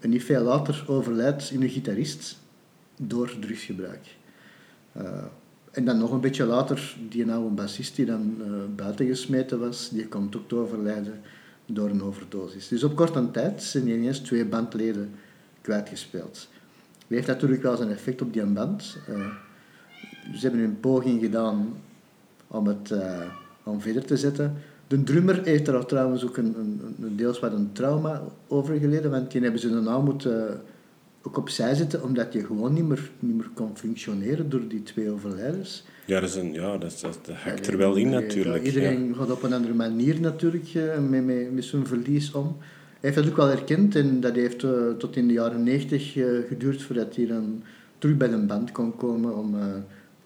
[0.00, 2.38] En niet veel later overlijdt in een gitarist
[2.96, 4.16] door drugsgebruik.
[5.70, 8.36] En dan nog een beetje later, die oude bassist die dan
[8.76, 11.20] buiten gesmeten was, die komt ook te overlijden
[11.66, 12.68] door een overdosis.
[12.68, 15.10] Dus op korte tijd zijn die ineens twee bandleden
[15.60, 16.48] kwijtgespeeld.
[16.98, 18.82] Dat heeft natuurlijk wel zijn effect op die band.
[20.34, 21.74] Ze hebben een poging gedaan
[22.48, 23.20] om het eh,
[23.62, 24.56] om verder te zetten.
[24.86, 29.10] De drummer heeft er trouwens ook een, een, een deels wat een trauma over geleden,
[29.10, 30.54] want die hebben ze daarna moeten eh,
[31.22, 35.10] ook opzij zetten, omdat je gewoon niet meer, niet meer kon functioneren door die twee
[35.10, 35.84] overlijdens.
[36.04, 38.64] Ja, dat, is een, ja dat, dat, dat hakt er wel in natuurlijk.
[38.64, 38.70] Ja.
[38.70, 42.56] iedereen gaat op een andere manier natuurlijk eh, met, met, met zijn verlies om.
[43.00, 44.58] Hij heeft dat ook wel erkend en dat heeft
[44.98, 47.62] tot in de jaren 90 eh, geduurd voordat hij dan
[47.98, 49.56] terug bij een band kon komen om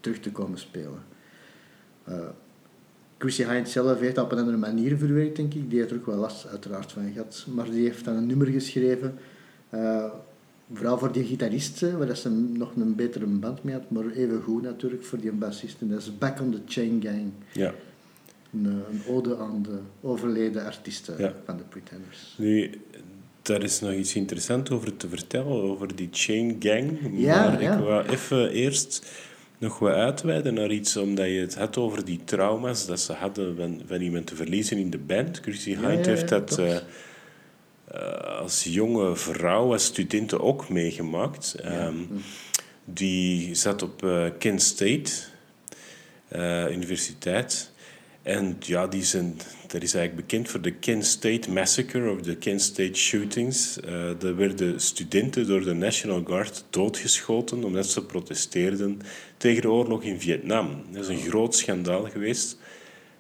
[0.01, 1.11] terug te komen spelen.
[2.05, 2.15] Eh
[3.23, 5.71] Chrissy Hines zelf heeft dat op een andere manier verwerkt, denk ik.
[5.71, 7.47] Die heeft er ook wel last uiteraard van gehad.
[7.55, 9.19] Maar die heeft dan een nummer geschreven,
[9.69, 10.05] eh,
[10.73, 14.11] vooral voor die gitarist, eh, waar dat ze nog een betere band mee had, maar
[14.11, 15.81] even goed natuurlijk voor die bassist.
[15.81, 17.33] En dat is Back on the Chain Gang.
[17.53, 17.75] Ja.
[18.53, 21.35] Een, eh, een ode aan de overleden artiesten Ja.
[21.45, 22.35] van de Pretenders.
[22.39, 22.71] Nu,
[23.43, 26.99] daar is nog iets interessants over te vertellen, over die chain gang.
[27.13, 27.75] Ja, maar ja.
[27.75, 29.07] ik wou even eerst
[29.63, 33.57] nog wat uitweiden naar iets, omdat je het had over die trauma's dat ze hadden
[33.57, 35.39] van, van iemand te verliezen in de band.
[35.43, 41.55] Chrissy ja, heeft dat eh, eh, als jonge vrouw, als studenten ook meegemaakt.
[41.55, 41.97] Ehm,
[42.85, 45.11] die zat op eh, Kent State
[46.71, 47.72] Universiteit.
[48.23, 52.37] En ja, die zijn, dat is eigenlijk bekend voor de Kent State Massacre of de
[52.37, 53.81] Kent State Shootings.
[53.81, 59.01] Eh daar werden studenten door de National Guard doodgeschoten omdat ze protesteerden
[59.37, 60.83] tegen de oorlog in Vietnam.
[60.91, 62.59] Dat is een groot schandaal geweest.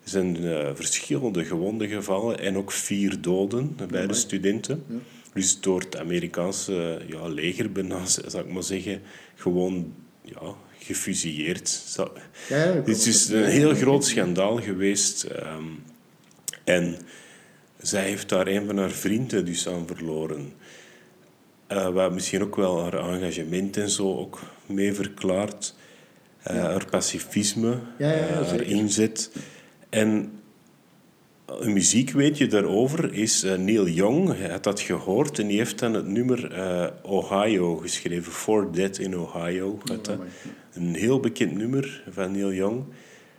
[0.05, 4.85] Er zijn eh, verschillende gewonden gevallen en ook vier doden bij de studenten.
[5.33, 9.03] Dus door het Amerikaanse ja, leger, bijna, zou ik maar zeggen,
[9.35, 11.97] gewoon ja, gefusilleerd.
[12.49, 13.31] Ja, hoor is het.
[13.31, 15.23] een heel groot schandaal geweest.
[15.23, 15.64] ehm,
[16.64, 16.97] en
[17.81, 20.53] zij heeft daar een van haar vrienden dus aan verloren.
[21.66, 25.75] Eh wat misschien ook wel haar engagement en zo ook mee verklaart.
[26.42, 29.31] Eh, Haar pacifisme, Ja, eh, haar inzet.
[29.90, 30.33] En
[31.47, 34.37] een muziekweetje daarover is Neil Young.
[34.37, 36.53] Hij had dat gehoord en die heeft dan het nummer
[37.03, 38.33] Ohio geschreven.
[38.33, 39.79] For Dead in Ohio.
[39.85, 40.14] Gaat dat.
[40.14, 40.29] amai.
[40.73, 42.85] Een heel bekend nummer van Neil Young.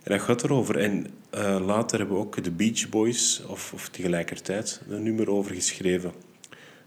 [0.04, 0.78] En dat gaat erover.
[0.78, 5.56] En eh, later hebben we ook de Beach Boys, of, of tegelijkertijd, een nummer over
[5.56, 6.12] geschreven.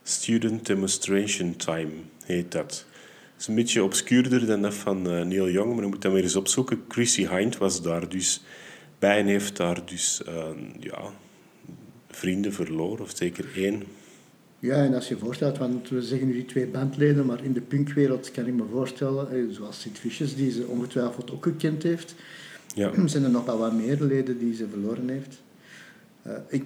[0.03, 1.91] Student Demonstration Time
[2.25, 2.87] heet dat.
[3.33, 6.13] Het is een beetje obscuurder dan dat van eh, Neil Young, maar je moet dat
[6.13, 6.85] maar eens opzoeken.
[6.89, 8.43] Chrissy Hind was daar dus
[8.99, 10.47] bij en heeft daar dus eh,
[10.81, 11.13] ja,
[12.11, 13.83] vrienden verloren, of zeker één.
[14.59, 17.61] Ja, en als je voorstelt, want we zeggen nu die twee bandleden, maar in de
[17.61, 22.14] punkwereld kan ik me voorstellen, eh, zoals Sid Vicious, die ze ongetwijfeld ook gekend heeft,
[22.75, 22.92] Ja.
[23.09, 25.42] zijn er nog wel wat meer leden die ze verloren heeft.
[26.23, 26.64] Eh, ik,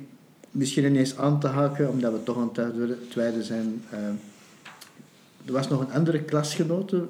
[0.50, 3.82] misschien ineens aan te haken, omdat we toch aan het wijden zijn.
[3.90, 3.98] eh,
[5.44, 7.06] er was nog een andere klasgenote,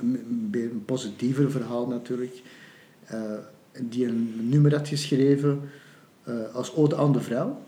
[0.00, 0.20] een,
[0.52, 2.42] een positiever verhaal natuurlijk,
[3.78, 5.60] die een nummer had geschreven
[6.52, 7.62] als ode aan de vrouw.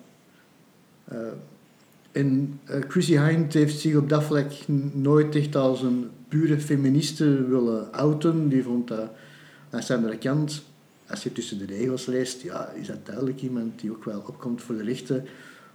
[2.13, 4.53] En eh, Chrissy Hind heeft zich op dat vlak
[4.93, 8.49] nooit echt als een pure feministe willen outen.
[8.49, 9.11] Die vond dat
[9.71, 10.63] aan de andere kant,
[11.07, 14.63] als je tussen de regels leest, ja, is dat duidelijk iemand die ook wel opkomt
[14.63, 15.27] voor de rechten.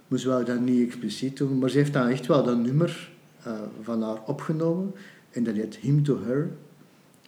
[0.08, 1.58] Maar ze wou dat niet expliciet doen.
[1.58, 3.10] Maar ze heeft dan echt wel dat nummer
[3.42, 4.94] eh, van haar opgenomen.
[5.30, 6.50] En dat heet Him to Her.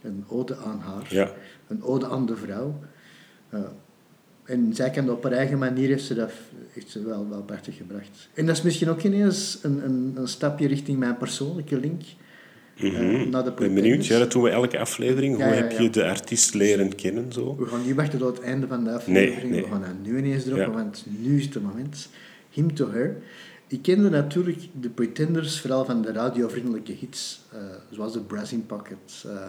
[0.03, 1.07] Een ode aan haar.
[1.09, 1.33] Ja.
[1.67, 2.79] Een ode aan de vrouw.
[3.49, 3.61] Eh,
[4.51, 6.31] en zij kan dat op haar eigen manier, heeft ze dat
[6.77, 8.29] echt wel, wel prachtig gebracht.
[8.35, 12.03] En dat is misschien ook ineens een, een, een stapje richting mijn persoonlijke link.
[12.77, 13.29] eh, Mhm.
[13.31, 15.39] naar de Ik ben benieuwd, ja, dat doen we elke aflevering.
[15.39, 17.33] Ja, Hoe ja, heb je de artiest leren kennen?
[17.33, 17.57] Zo?
[17.57, 19.43] We gaan niet wachten tot het einde van de aflevering.
[19.43, 19.63] Nee, nee.
[19.63, 22.09] We gaan dat nu ineens droppen, want nu is het moment.
[22.51, 23.17] Him to Her.
[23.67, 27.59] Ik kende natuurlijk de Pretenders vooral van de radiovriendelijke hits, eh,
[27.91, 29.25] zoals de Brassing Pocket.
[29.27, 29.49] eh,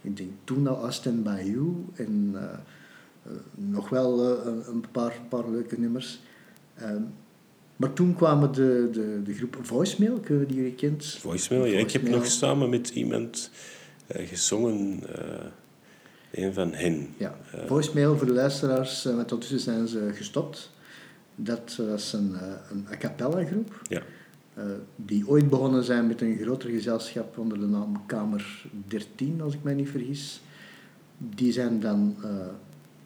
[0.00, 2.34] ik denk toen al Stand By You en
[3.54, 6.20] nog wel eh, een- een paar, paar leuke nummers.
[6.74, 7.02] Ehm,
[7.76, 11.04] maar toen kwamen de, de, de groep Voicemail, ik weet niet of jullie kent.
[11.06, 11.78] Voicemail, ja.
[11.78, 13.50] Ik heb nog samen met iemand
[14.06, 15.46] eh, gezongen, eh,
[16.44, 17.08] een van hen.
[17.16, 17.34] Ja,
[17.66, 20.70] voicemail voor de luisteraars, eh, want ondertussen zijn ze gestopt.
[21.34, 24.02] Dat was een, eh, een a cappella groep, Ja.
[24.54, 24.64] eh,
[24.96, 29.62] die ooit begonnen zijn met een groter gezelschap onder de naam Kamer 13, als ik
[29.62, 30.40] mij niet vergis.
[31.18, 32.30] Die zijn dan eh,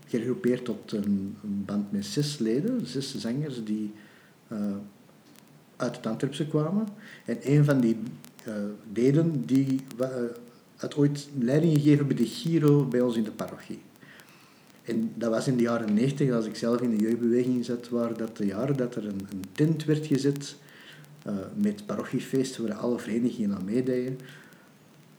[0.07, 3.93] gegroepeerd tot een, band met zes leden, zes zangers die
[4.49, 4.59] eh,
[5.77, 6.89] uit het Antwerpse kwamen.
[7.25, 7.99] En een van die
[8.45, 8.55] eh,
[8.93, 10.09] leden die eh,
[10.77, 13.81] had ooit leiding gegeven bij de Giro bij ons in de parochie.
[14.87, 18.17] En dat was in de jaren 90, als ik zelf in de jeugdbeweging zat, waren
[18.17, 20.57] dat de jaren dat er een, tent werd gezet
[21.23, 24.19] eh, met parochiefeesten waar alle verenigingen aan meededen.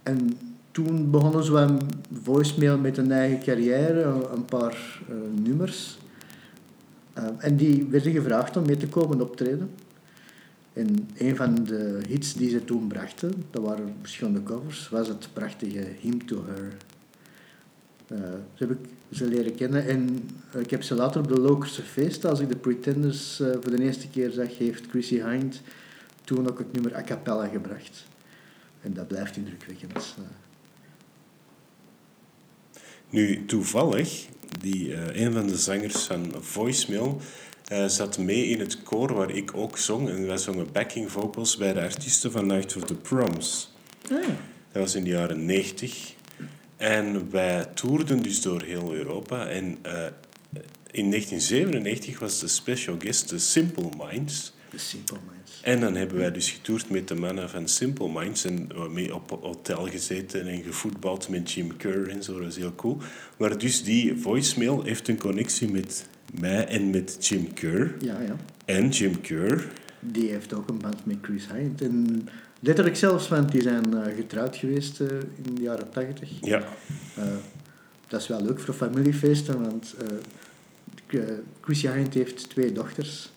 [0.04, 0.38] En
[0.84, 1.80] toen begonnen ze een
[2.24, 5.98] voicemail met een eigen carrière, een- paar eh, nummers.
[7.14, 9.70] Eh, en die werden gevraagd om mee te komen optreden.
[10.74, 15.30] En een van de hits die ze toen brachten, dat waren verschillende covers, was het
[15.34, 16.78] prachtige Him to Her.
[18.08, 21.82] Eh, zo heb ik ze leren kennen en ik heb ze later op de Lokerse
[21.82, 25.62] feest, als ik de Pretenders voor de eerste keer zag, heeft Chrissy Hind
[26.24, 28.06] toen ook het nummer a cappella gebracht.
[28.82, 30.16] En dat blijft indrukwekkend.
[33.10, 34.26] Nu, toevallig,
[34.60, 37.22] die, eh, een van de zangers van Voicemail
[37.68, 40.10] eh, zat mee in het koor waar ik ook zong.
[40.10, 43.76] En wij zongen backing vocals bij de artiesten van Night of the Proms.
[44.12, 44.18] Ah,
[44.72, 46.14] Dat was in de jaren 90.
[46.78, 49.48] En wij toerden dus door heel Europa.
[49.48, 50.06] En eh,
[50.92, 54.54] in 1997 was de special guest de Simple Minds.
[54.78, 55.62] De Simple Minds.
[55.62, 59.40] En dan hebben wij dus getoerd met de mannen van Simple Minds en mee op
[59.42, 62.40] hotel gezeten en gevoetbald met Jim Kerr en zo.
[62.40, 62.98] Dat is heel cool.
[63.38, 66.08] Maar dus die voicemail heeft een connectie met
[66.40, 67.96] mij en met Jim Kerr.
[68.00, 68.36] Ja, ja.
[68.66, 69.68] En Jim Kerr.
[70.00, 71.82] Die heeft ook een band met Chris Hind.
[71.82, 72.28] En
[72.60, 75.08] letterlijk zelfs, want die zijn uh, getrouwd geweest uh,
[75.44, 76.30] in de jaren tachtig.
[76.42, 76.60] Ja.
[77.18, 77.26] Uh,
[78.08, 79.96] dat is wel leuk voor familiefeesten, want
[81.62, 83.32] Chris Hind heeft twee dochters.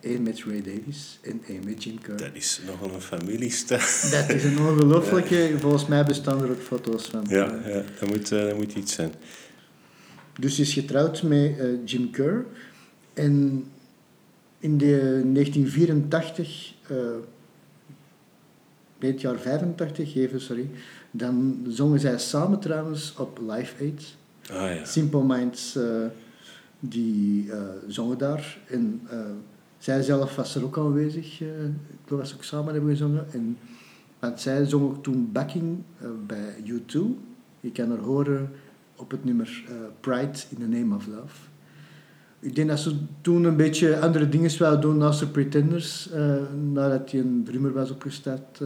[0.00, 2.16] Eén uh, met Ray Davies en één met Jim Kerr.
[2.16, 3.80] Dat is nogal een familiestijl.
[4.10, 5.36] Dat is een ongelooflijke...
[5.36, 5.58] Ja.
[5.58, 7.24] Volgens mij bestaan er ook foto's van.
[7.28, 9.12] Ja, ja dat, moet, uh, dat moet iets zijn.
[10.40, 12.44] Dus hij is getrouwd met uh, Jim Kerr.
[13.14, 13.64] En
[14.58, 16.74] in de 1984...
[18.98, 20.70] in het jaar 85, even, sorry.
[21.10, 24.16] Dan zongen zij samen trouwens op Live Aid.
[24.50, 24.84] Ah, ja.
[24.84, 25.76] Simple Minds
[26.84, 27.56] die uh,
[27.88, 28.58] zongen daar.
[28.68, 29.18] En uh,
[29.82, 31.40] zij zelf was er ook aanwezig.
[31.40, 33.32] Uh, ik geloof ze ook samen hebben gezongen.
[33.32, 33.58] En,
[34.18, 35.78] want zij zong ook toen backing
[36.26, 36.98] bij U2.
[37.60, 38.50] Je kan er horen
[38.96, 39.64] op het nummer
[40.00, 41.36] Pride in the Name of Love.
[42.40, 46.10] Ik denk dat ze toen een beetje andere dingen wilden doen naast de Pretenders.
[46.72, 48.60] nadat hij een drummer was opgestart.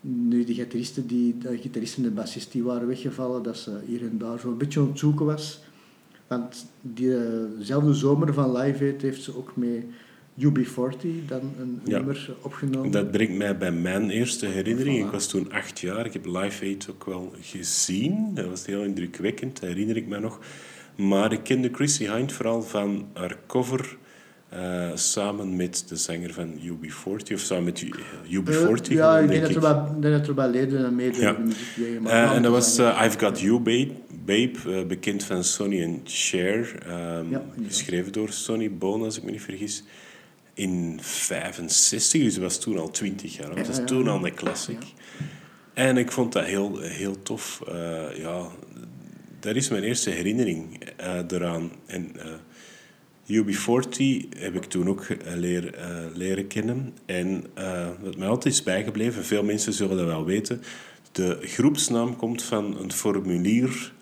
[0.00, 3.42] nu de gitaristen, die, de gitaristen en de bassist die waren weggevallen.
[3.42, 5.62] Dat ze hier en daar zo een beetje aan het zoeken was.
[6.26, 9.84] Want diezelfde zomer van Live Aid heeft ze ook met
[10.40, 12.90] UB40 dan een ja, nummer opgenomen.
[12.90, 15.02] Dat brengt mij bij mijn eerste herinnering.
[15.02, 15.06] Voilà.
[15.06, 16.06] Ik was toen acht jaar.
[16.06, 18.34] Ik heb Live Aid ook wel gezien.
[18.34, 20.40] Dat was heel indrukwekkend, dat herinner ik me nog.
[20.96, 23.96] Maar ik kende Chrissy Hind vooral van haar cover...
[24.56, 27.88] Uh, samen met de zanger van UB40, of samen met UB40.
[28.28, 31.20] Uh, ja, ik denk, dat er wel, dat er wel leden aan meedoen.
[31.20, 31.36] Ja.
[32.04, 33.90] Uh, en dat was I've Got You, Babe,
[34.24, 36.74] Babe bekend van Sonny en Cher.
[36.88, 39.84] Um, ja, geschreven door Sonny Bono, als ik me niet vergis.
[40.54, 43.54] In 65, dus dat was toen al 20 jaar.
[43.54, 44.82] Dat ja, toen al een classic.
[45.72, 47.62] En ik vond dat heel, heel tof.
[48.16, 48.46] ja,
[49.40, 50.92] dat is mijn eerste herinnering
[51.28, 51.70] eraan.
[51.86, 52.12] En
[53.32, 55.74] UB40 heb ik toen ook leer,
[56.14, 56.94] leren kennen.
[57.06, 57.44] En
[58.00, 60.62] wat mij altijd is bijgebleven, veel mensen zullen dat wel weten,
[61.12, 63.92] de groepsnaam komt van een formulier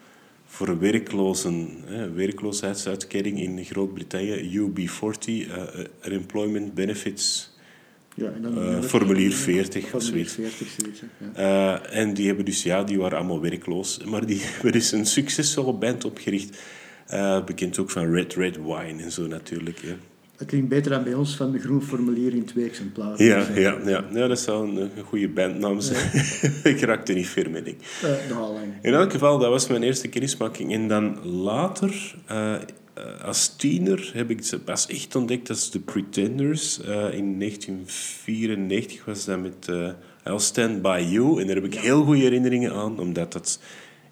[0.52, 5.62] voor werklozen, eh, werkloosheidsuitkering in Groot-Brittannië, UB40, uh,
[6.06, 7.50] Unemployment Benefits.
[8.14, 11.02] Ja, en dan formulier 40 formulier 40, zoiets.
[11.36, 11.82] Ja.
[11.82, 15.72] en die hebben dus, ja, die waren allemaal werkloos, maar die hebben dus een succesvolle
[15.72, 16.58] band opgericht
[17.46, 19.78] bekend ook van Red Red Wine en zo natuurlijk.
[19.78, 20.11] Ja.
[20.36, 23.24] Het klinkt beter dan bij ons van de groen formulier in twee exemplaren.
[23.24, 24.04] Ja, ja, ja.
[24.12, 26.10] ja dat zou een, een goede bandnaam zijn.
[26.12, 26.48] Ja.
[26.70, 27.76] ik raakte niet ver met ik.
[28.04, 28.10] Uh,
[28.82, 30.72] in elk geval, dat was mijn eerste kennismaking.
[30.72, 32.54] En dan later, uh,
[33.24, 36.78] als tiener, heb ik ze pas echt ontdekt als The Pretenders.
[37.12, 39.68] in 1994 was dat met
[40.24, 41.40] I'll Stand By You.
[41.40, 43.58] En daar heb ik heel goede herinneringen aan, omdat dat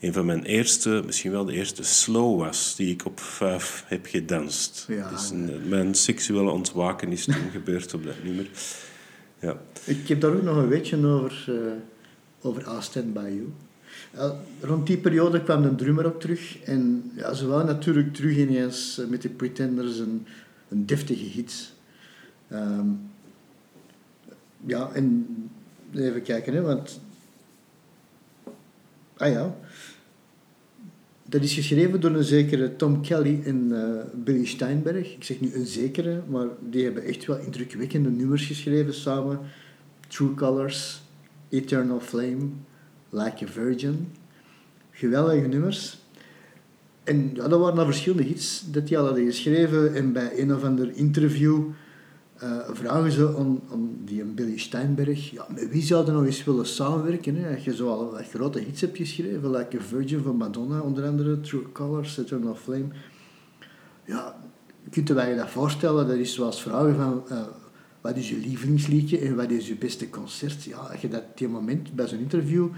[0.00, 4.06] een van mijn eerste, misschien wel de eerste slow was die ik op vijf heb
[4.06, 4.84] gedanst.
[4.88, 8.48] Ja, dus een, mijn seksuele ontwaken is toen gebeurd op dat nummer.
[9.38, 9.56] Ja.
[9.84, 11.72] Ik heb daar ook nog een weetje over, uh,
[12.40, 13.52] over I Stand By You.
[14.14, 16.62] Uh, rond die periode kwam de drummer ook terug.
[16.62, 20.26] En ja, ze waren natuurlijk terug ineens uh, met de Pretenders een,
[20.68, 21.72] een deftige hit.
[22.52, 23.10] Um,
[24.66, 25.26] ja, en
[25.94, 27.00] even kijken, hè, want...
[29.20, 29.56] Ah ja,
[31.24, 35.14] dat is geschreven door een zekere Tom Kelly en uh, Billy Steinberg.
[35.14, 39.38] Ik zeg nu een zekere, maar die hebben echt wel indrukwekkende nummers geschreven samen.
[40.08, 41.02] True Colors,
[41.48, 42.48] Eternal Flame,
[43.10, 44.08] Like a Virgin.
[44.90, 45.98] Geweldige nummers.
[47.04, 49.94] En dat waren al verschillende hits dat die al hadden geschreven.
[49.94, 51.62] En bij een of ander interview
[52.42, 56.66] uh, vragen ze aan, aan die Billy Steinberg, ja, met wie zouden nou eens willen
[56.66, 57.36] samenwerken?
[57.36, 57.54] Hè?
[57.54, 61.72] Als je zo al grote hits hebt geschreven, like Virgin van Madonna, onder andere, True
[61.72, 62.88] Colors, Eternal Flame.
[64.04, 64.36] Ja,
[64.90, 66.08] kunt je je dat voorstellen?
[66.08, 67.42] Dat is zoals vragen van, uh,
[68.00, 70.64] wat is je lievelingsliedje en wat is je beste concert?
[70.64, 72.68] Ja, als je dat die moment bij zo'n interview,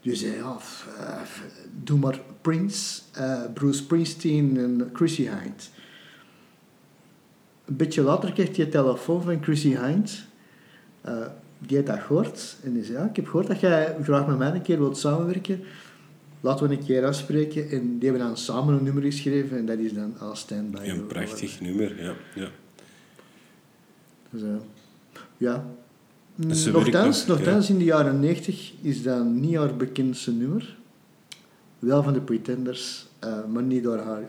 [0.00, 0.56] je zei, ja,
[1.00, 1.20] uh,
[1.84, 3.02] doe maar Prince,
[3.54, 5.75] Bruce Springsteen en Chrissy Hynde
[7.66, 10.24] een beetje later kreeg hij een telefoon van Chrissy Hind.
[11.08, 11.26] Uh,
[11.58, 12.56] die had dat gehoord.
[12.62, 14.98] En die zei, ja, ik heb gehoord dat jij graag met mij een keer wilt
[14.98, 15.60] samenwerken.
[16.40, 17.70] Laten we een keer afspreken.
[17.70, 19.58] En die hebben dan samen een nummer geschreven.
[19.58, 22.14] En dat is dan I'll Stand By Een prachtig nummer, ja.
[22.34, 22.48] ja.
[24.30, 24.48] Dus, uh,
[25.36, 25.64] ja.
[26.34, 27.72] Dus nogthans, ja.
[27.72, 30.76] in de jaren 90 is dat niet haar bekendste nummer.
[31.78, 34.22] Wel van de Pretenders, uh, maar niet door haar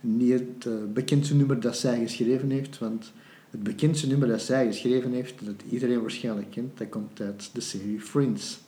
[0.00, 3.12] niet het uh, bekendste nummer dat zij geschreven heeft, want
[3.50, 7.60] het bekendste nummer dat zij geschreven heeft, dat iedereen waarschijnlijk kent, dat komt uit de
[7.60, 8.60] serie Friends.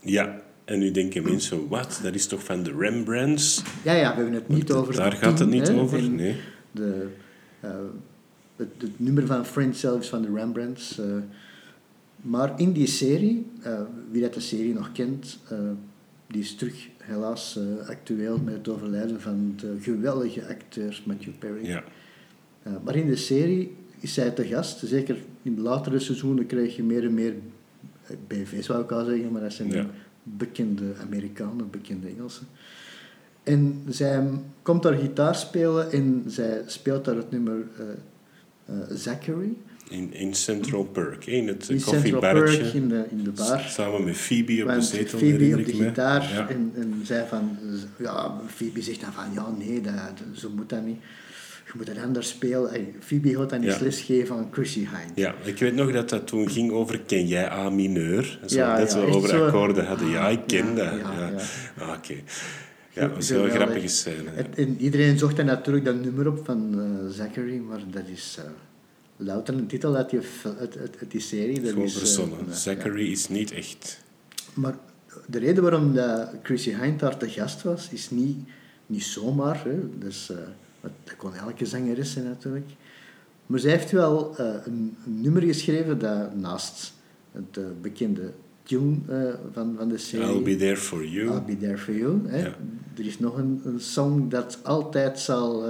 [0.00, 2.00] Ja, en nu denken mensen, wat?
[2.02, 3.62] Dat is toch van de Rembrandts?
[3.84, 4.94] Ja, ja, we hebben het niet over...
[4.94, 6.36] Daar gaat het niet hè, over, nee.
[6.70, 7.06] De,
[7.60, 7.70] eh,
[8.56, 10.98] het, het nummer van Friends zelfs van de Rembrandts.
[10.98, 11.06] eh,
[12.20, 15.58] maar in die serie, eh, wie dat de serie nog kent, eh,
[16.26, 21.66] die is terug helaas eh, actueel met het overlijden van de geweldige acteur Matthew Perry.
[21.66, 21.84] Ja,
[22.66, 24.78] Uh, maar in de serie is zij te gast.
[24.84, 27.34] Zeker in de latere seizoenen krijg je meer en meer
[28.06, 29.86] eh, BV's, zou ik al zeggen, maar dat zijn Ja.
[30.22, 32.46] bekende Amerikanen, bekende Engelsen.
[33.42, 34.22] En zij
[34.62, 37.84] komt daar gitaar spelen en zij speelt daar het nummer eh,
[38.64, 39.56] eh, Zachary.
[39.90, 42.20] In, in Central Perk, in het In Central.
[42.20, 43.60] Perk in de, in de bar.
[43.68, 46.48] Samen met Phoebe op de zetel, Phoebe op de gitaar Ja.
[46.48, 47.56] en, en zij van,
[47.98, 49.94] ja, Phoebe zegt dan van, ja nee, dat,
[50.34, 50.98] zo moet dat niet.
[51.66, 52.94] Je moet het anders spelen.
[53.00, 53.84] Phoebe gaat dan eens Ja.
[53.84, 55.20] lesgeven aan Chrissy Hynde.
[55.20, 58.38] Ja, ik weet nog dat dat toen ging over ken jij A mineur?
[58.46, 59.44] Zo, Ja, dat echt over zo.
[59.46, 60.08] akkoorden hadden.
[60.10, 61.00] Ja, ik ken Ja, dat.
[61.00, 61.32] ja.
[61.78, 62.14] Ah, Oké.
[62.92, 63.62] Ja, dat was heel Geweldig.
[63.62, 64.30] grappige scène.
[64.36, 68.36] En, en iedereen zocht dan natuurlijk dat nummer op van eh, Zachary, maar dat is
[68.38, 68.44] eh,
[69.18, 71.60] louter een titel uit die, uit, uit, uit die serie.
[71.60, 72.38] Dat is, eh, verzonnen.
[72.50, 74.00] Zachary is niet echt.
[74.54, 74.74] Maar
[75.26, 78.36] de reden waarom dat Chrissy Hind daar te gast was, is niet,
[78.86, 79.64] niet zomaar.
[79.64, 79.98] Hè.
[79.98, 80.36] Dus, eh,
[80.80, 82.70] dat kon elke zangeres zijn natuurlijk.
[83.46, 86.92] Maar zij heeft wel eh, een, een nummer geschreven dat naast
[87.32, 88.96] het bekende tune
[89.52, 90.26] van, van de serie...
[90.26, 91.30] I'll be there for you.
[91.30, 92.20] I'll be there for you.
[92.26, 92.38] Hè.
[92.38, 92.54] Ja.
[92.96, 95.64] Er is nog een, een song dat altijd zal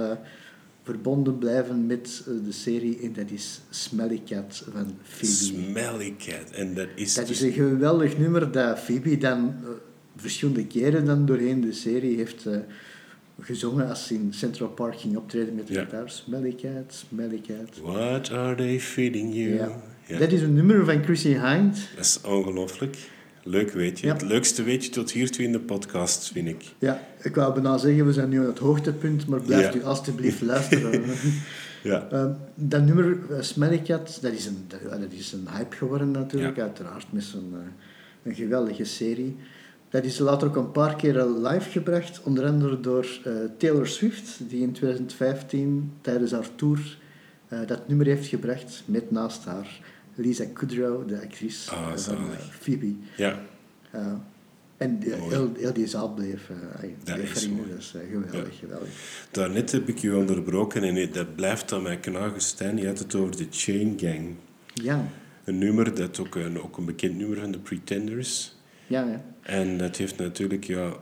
[0.89, 5.33] verbonden blijven met eh, de serie en dat is Smelly Cat van Phoebe.
[5.35, 6.51] Smelly Cat.
[6.51, 9.69] En dat is Dat dus is een geweldig nummer dat Phoebe dan eh,
[10.15, 12.57] verschillende keren dan doorheen de serie heeft eh,
[13.41, 15.83] gezongen als ze in Central Park ging optreden met de Ja.
[15.83, 16.09] gitaar.
[16.09, 17.77] Smelly Cat, Smelly Cat.
[17.81, 19.53] What are they feeding you?
[19.55, 19.81] Ja.
[20.07, 20.17] Ja.
[20.17, 21.77] Dat is een nummer van Chrissy Hind.
[21.95, 22.97] Dat is ongelooflijk.
[23.43, 24.07] Leuk weetje.
[24.07, 24.13] Ja.
[24.13, 26.63] Het leukste weetje tot hiertoe in de podcast, vind ik.
[26.79, 29.79] Ja, ik wou bijna zeggen, we zijn nu aan het hoogtepunt, maar blijft Ja.
[29.79, 31.03] u alstublieft luisteren.
[31.83, 32.07] Ja.
[32.11, 36.55] Ehm, dat nummer, uh, dat is, een, dat, ja, dat is een hype geworden natuurlijk,
[36.55, 36.61] Ja.
[36.61, 37.59] uiteraard, met zo'n eh,
[38.23, 39.35] een geweldige serie.
[39.89, 43.87] Dat is later ook een paar keer eh, live gebracht, onder andere door eh, Taylor
[43.87, 46.97] Swift, die in 2015 tijdens haar tour
[47.47, 49.79] eh, dat nummer heeft gebracht, met naast haar
[50.19, 52.93] Lisa Kudrow, de actrice Ah, van eh, Phoebe.
[53.17, 53.41] Ja.
[53.91, 54.13] Eh,
[54.77, 56.49] en de- heel, heel die zaal bleef,
[56.81, 57.29] ay, Dat is
[57.77, 58.89] is eh, geweldig, geweldig.
[59.31, 62.77] Daarnet heb ik u onderbroken en dat blijft aan mij knagen, Stijn.
[62.77, 64.35] Je had het over de Chain Gang.
[64.73, 65.07] Ja,
[65.43, 68.55] Een nummer, dat ook een, ook een bekend nummer van de Pretenders.
[68.87, 69.25] ja, ja.
[69.41, 70.93] En dat heeft natuurlijk, ja...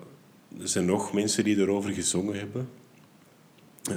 [0.62, 2.70] Er zijn nog mensen die erover gezongen hebben.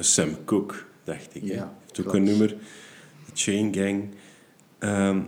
[0.01, 1.43] Sam Cooke, dacht ik.
[1.43, 1.55] hè.
[1.55, 2.15] Ja, heeft ook klopt.
[2.17, 2.49] een nummer.
[2.49, 4.09] De Chain Gang.
[4.81, 5.21] Ehm,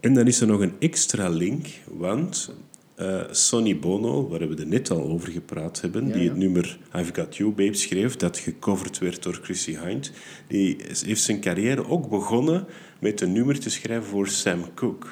[0.00, 2.54] en dan is er nog een extra link, want
[2.94, 6.28] eh, Sonny Bono, waar we er net al over gepraat hebben, Ja, die ja.
[6.28, 10.12] het nummer I've Got You Babe schreef, dat gecoverd werd door Chrissy Hind,
[10.48, 12.66] die is- heeft zijn carrière ook begonnen
[13.00, 15.06] met een nummer te schrijven voor Sam Cooke.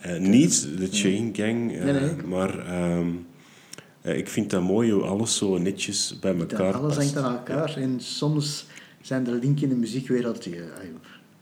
[0.00, 2.12] Eh, niet de Chain Gang, eh, Nee, nee.
[2.26, 3.08] maar ehm,
[4.00, 7.14] eh, ik vind dat mooi hoe alles zo netjes bij Dat elkaar alles past.
[7.14, 8.66] hangt aan elkaar en soms
[9.00, 10.54] zijn er linken in de muziekwereld die,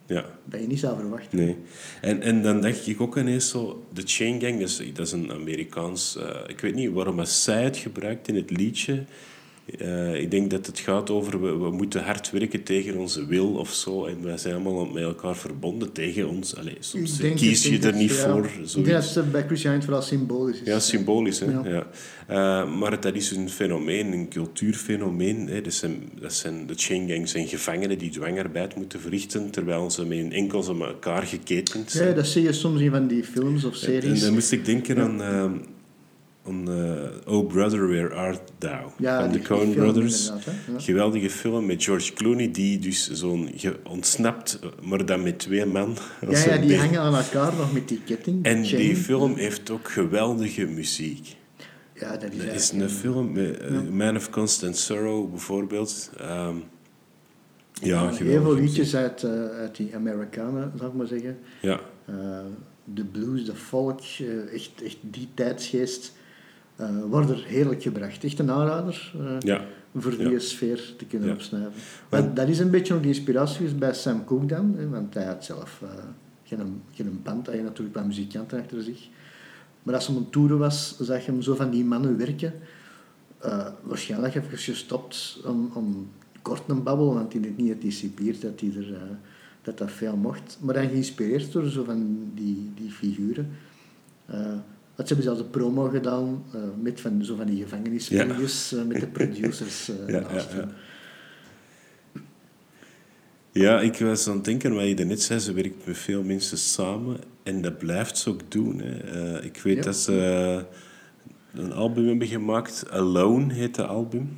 [0.08, 0.24] Ja.
[0.44, 1.38] dat je niet zou verwachten.
[1.38, 1.56] Nee.
[2.00, 3.86] En, en dan dacht ik ook ineens zo...
[3.92, 6.16] De Chain Gang, dat is, dat is een Amerikaans...
[6.16, 9.04] eh, ik weet niet waarom zij het gebruikt in het liedje.
[9.78, 11.40] Eh, ik denk dat het gaat over...
[11.42, 14.04] We, we moeten hard werken tegen onze wil of zo.
[14.04, 16.57] En wij zijn allemaal met elkaar verbonden tegen ons.
[16.57, 18.44] Allee, soms denk- kies je er niet ja, voor.
[18.44, 19.14] Ik denk dat Zoiets.
[19.14, 20.66] het bij Christian vooral symbolisch is.
[20.66, 21.40] Ja, symbolisch.
[21.40, 21.46] Hè?
[21.50, 21.62] Ja.
[21.64, 21.87] Ja.
[22.26, 25.48] Eh, maar dat is een fenomeen, een cultuurfenomeen.
[25.48, 25.61] Hè?
[25.61, 30.07] Dat zijn, dat zijn, de chain gangs zijn gevangenen die dwangarbeid moeten verrichten, terwijl ze
[30.07, 32.09] met hun enkels aan elkaar geketend zijn.
[32.09, 34.20] Ja, dat zie je soms in van die films of En series.
[34.20, 35.53] dan moest ik denken aan, ehm,
[36.68, 38.90] eh, Oh Brother, Where Art Thou?
[38.99, 40.26] Ja, van de Coen Brothers.
[40.26, 40.78] Ja.
[40.78, 43.51] Geweldige film met George Clooney, die dus zo'n
[43.84, 45.96] ontsnapt, maar dan met twee man.
[46.30, 48.44] Ja, ja, die hangen aan elkaar nog met die ketting.
[48.44, 48.82] En chain.
[48.82, 51.36] die film heeft ook geweldige muziek.
[51.94, 56.11] Ja, dat is, Dat is een film met eh, Man of Constant Sorrow bijvoorbeeld.
[56.18, 56.57] Ehm,
[57.72, 61.38] ja, heel veel liedjes uit, eh, uit die Amerikanen, zou ik maar zeggen.
[61.61, 62.14] Ja, Eh,
[62.84, 66.12] de blues, de folk, eh, echt, echt die tijdsgeest,
[66.79, 68.24] eh worden er heerlijk gebracht.
[68.24, 69.64] Echt een aanrader eh, ja,
[69.97, 70.39] voor die Ja.
[70.39, 71.35] sfeer te kunnen Ja.
[71.51, 71.70] Want-
[72.09, 75.14] Maar dat is een beetje ook de inspiratie geweest bij Sam Cooke dan, hè, want
[75.14, 75.89] hij had zelf eh,
[76.45, 79.09] geen, geen band, hij had natuurlijk wel muzikanten achter zich.
[79.83, 82.53] Maar als hij op een tour was, zag je hem zo van die mannen werken.
[83.83, 86.09] Waarschijnlijk even gestopt om, om
[86.43, 88.97] kort een babbel, want hij had niet anticipeerd dat, hij er, uh,
[89.62, 90.59] dat dat veel mocht.
[90.61, 93.51] Maar dan geïnspireerd door zo van die, die figuren.
[94.99, 98.84] Uh, ze hebben zelfs een promo gedaan uh, met van, zo van die gevangenisvideo's ja.
[98.84, 100.68] met de producers ja, naast ja,
[103.53, 106.59] ja, ik was aan het denken, wat je net zei, ze werkt met veel mensen
[106.59, 108.80] samen en dat blijft ze ook doen.
[108.80, 109.42] Hè.
[109.42, 110.64] ik weet dat ze
[111.55, 114.28] een album hebben gemaakt, Alone heet het album.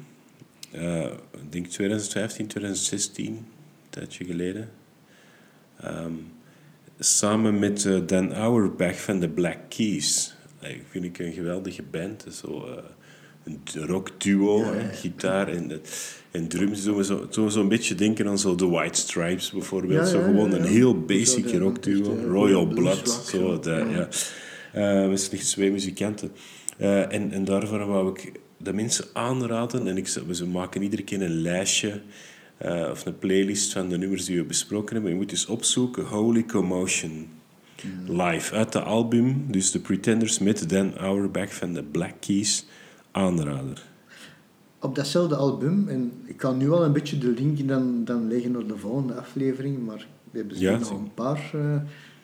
[0.74, 3.44] Uh, ik denk 2015, 2016, een
[3.90, 4.70] tijdje geleden.
[5.84, 6.32] Um,
[6.98, 10.34] samen met uh, Dan Auerbach van de Black Keys.
[10.62, 12.26] Uh, vind ik een geweldige band.
[12.30, 12.72] Zo, uh,
[13.44, 14.88] een rockduo, ja, ja.
[14.88, 15.80] gitaar en,
[16.30, 16.82] en drums.
[16.82, 20.08] Zo, zo, zo, zo een beetje denken aan zo The White Stripes bijvoorbeeld.
[20.08, 22.16] Zo gewoon een heel basic rockduo.
[22.26, 23.08] Royal Blood.
[23.08, 23.84] Zo, dat,
[24.72, 25.06] ja.
[25.06, 26.32] met slechts twee muzikanten.
[26.80, 29.86] Uh, en, en daarvoor wou ik de mensen aanraden.
[29.86, 32.00] En ik, we maken iedere keer een lijstje
[32.62, 35.12] uh, of een playlist van de nummers die we besproken hebben.
[35.12, 37.28] Je moet dus opzoeken Holy Commotion
[38.06, 39.44] live uit de album.
[39.48, 42.66] Dus de Pretenders met Dan Auerbach van de Black Keys.
[43.10, 43.88] Aanrader.
[44.78, 48.52] Op datzelfde album, en ik kan nu al een beetje de link dan, dan leggen
[48.52, 51.76] naar de volgende aflevering, maar we hebben ja, nog een paar uh,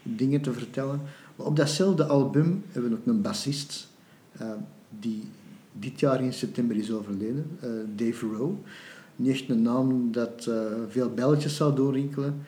[0.03, 1.01] dingen te vertellen.
[1.37, 3.89] Maar op datzelfde album hebben we ook een bassist
[4.41, 4.51] uh,
[4.99, 5.23] die
[5.73, 8.55] dit jaar in september is overleden, uh, Dave Rowe.
[9.17, 10.51] Niet echt een naam dat
[10.89, 12.47] veel belletjes zou doorrinkelen,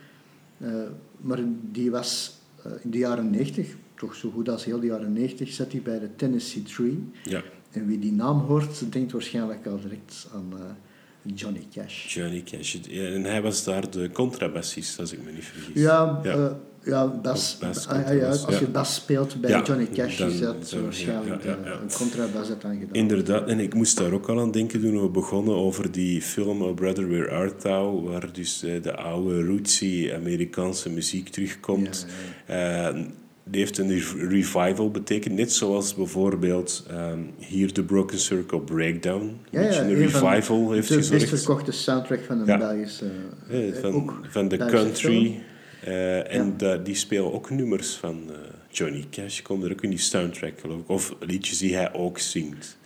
[1.20, 1.38] maar
[1.70, 2.37] die was
[2.82, 5.98] in de jaren 90, toch zo goed als heel de jaren 90, zat hij bij
[5.98, 7.08] de Tennessee Tree.
[7.24, 7.42] Ja.
[7.70, 10.52] En wie die naam hoort, denkt waarschijnlijk al direct aan
[11.22, 12.14] Johnny Cash.
[12.14, 12.76] Johnny Cash.
[12.90, 15.82] en hij was daar de contrabassist, als ik me niet vergis.
[15.82, 16.58] Ja, ja.
[16.84, 20.76] Ja, bas, bas ah, ja, als je bas speelt bij Johnny Cash, dan, is dat
[20.82, 22.88] waarschijnlijk een contrabas dat gedaan.
[22.92, 26.62] Inderdaad, en ik moest daar ook al aan denken toen we begonnen over die film
[26.62, 32.06] Oh Brother Where Art Thou, waar dus eh, de oude rootsy Amerikaanse muziek terugkomt.
[32.50, 32.88] Uh,
[33.50, 39.36] die heeft een revival betekend, net zoals bijvoorbeeld um, hier de Broken Circle Breakdown.
[39.50, 41.10] Ja, ja, een revival heeft gezorgd.
[41.10, 43.10] De best verkochte soundtrack van een Belgische...
[43.50, 45.42] Uh, van, van de country...
[45.86, 46.76] Uh, en ja.
[46.76, 48.36] die spelen ook nummers van uh,
[48.70, 49.42] Johnny Cash.
[49.42, 50.88] Komen er ook in die soundtrack, geloof ik.
[50.88, 52.76] Of liedjes die hij ook zingt.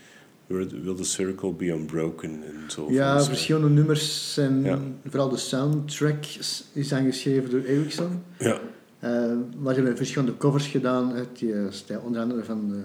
[0.46, 2.86] Will the Circle Be Unbroken en zo.
[2.90, 4.36] Ja, verschillende nummers.
[4.38, 4.78] En ja.
[5.06, 6.24] vooral de soundtrack
[6.72, 8.22] is aangeschreven door Ericsson.
[8.38, 8.60] Ja.
[9.04, 9.10] Uh,
[9.58, 12.00] maar ze hebben verschillende covers gedaan uit die stijl.
[12.00, 12.82] Onder andere van de,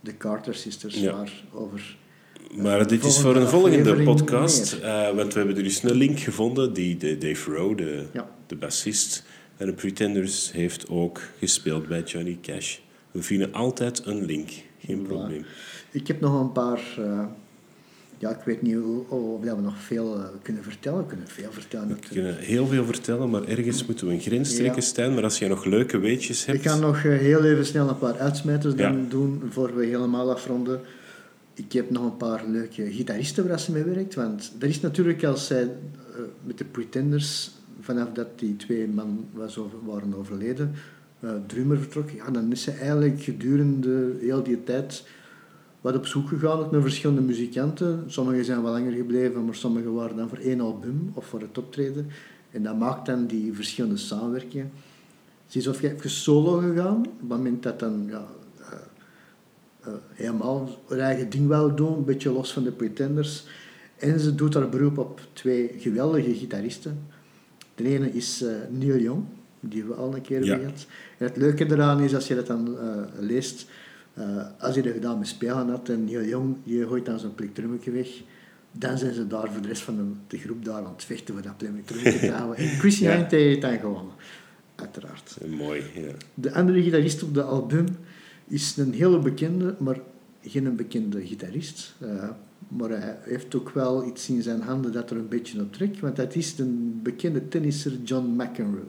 [0.00, 1.00] de Carter Sisters.
[1.00, 1.12] Ja.
[1.12, 1.96] Waar over...
[2.56, 4.80] Maar dit is voor een volgende podcast.
[5.14, 6.72] want we hebben er dus een link gevonden.
[6.72, 8.30] Die de Dave Rowe, de, ja.
[8.46, 9.24] de bassist
[9.60, 12.78] en de Pretenders heeft ook gespeeld bij Johnny Cash.
[13.10, 15.44] We vinden altijd een link, geen probleem.
[15.90, 16.80] Ik heb nog een paar...
[16.98, 17.24] Uh,
[18.18, 18.76] ja, ik weet niet
[19.08, 20.98] of we nog veel uh, kunnen vertellen.
[20.98, 21.88] We kunnen veel vertellen.
[21.88, 25.14] We kunnen heel veel vertellen, maar ergens moeten we een grens trekken, Stijn.
[25.14, 26.58] Maar als je nog leuke weetjes hebt...
[26.58, 28.94] Ik ga nog uh, heel even snel een paar uitsmijters ja.
[29.08, 30.80] doen, voor we helemaal afronden.
[31.54, 34.14] Ik heb nog een paar leuke gitaristen waar ze mee werkt.
[34.14, 35.70] Want dat is natuurlijk als zij
[36.44, 37.50] met de Pretenders
[37.80, 40.74] vanaf dat die twee man was waren overleden,
[41.20, 45.04] uh, drummer vertrok, ja, dan is ze eigenlijk gedurende heel die tijd
[45.80, 48.04] wat op zoek gegaan naar verschillende muzikanten.
[48.06, 51.58] Sommigen zijn wel langer gebleven, maar sommigen waren dan voor één album of voor het
[51.58, 52.06] optreden.
[52.50, 54.70] En dat maakt dan die verschillende samenwerkingen.
[55.46, 58.26] Ze is of even solo gegaan, op het moment dat dan ja,
[58.60, 58.66] uh,
[59.86, 63.46] uh, helemaal haar eigen ding wou doen, een beetje los van de Pretenders.
[63.96, 67.06] En ze doet haar beroep op twee geweldige gitaristen.
[67.82, 69.24] De ene is uh, Neil Young,
[69.60, 70.86] die we al een keer hebben gehad.
[71.18, 73.66] En het leuke eraan is, als je dat dan uh, leest,
[74.18, 77.34] uh, als je dat gedaan met spelen had en Neil Young, je gooit dan zo'n
[77.34, 78.08] plektrummetje weg,
[78.72, 81.34] dan zijn ze daar voor de rest van de, de groep daar aan het vechten
[81.34, 82.56] voor dat plektrummetje te houden.
[82.56, 83.26] En Chrissy ja.
[83.28, 84.14] Heeft dan gewonnen,
[84.74, 85.38] uiteraard.
[85.58, 86.12] Mooi, ja.
[86.34, 87.86] De andere gitarist op de album
[88.48, 90.00] is een hele bekende, maar
[90.42, 91.94] geen bekende gitarist.
[92.68, 96.00] Maar hij heeft ook wel iets in zijn handen dat er een beetje op trekt.
[96.00, 98.84] Want dat is een bekende tennisser John McEnroe.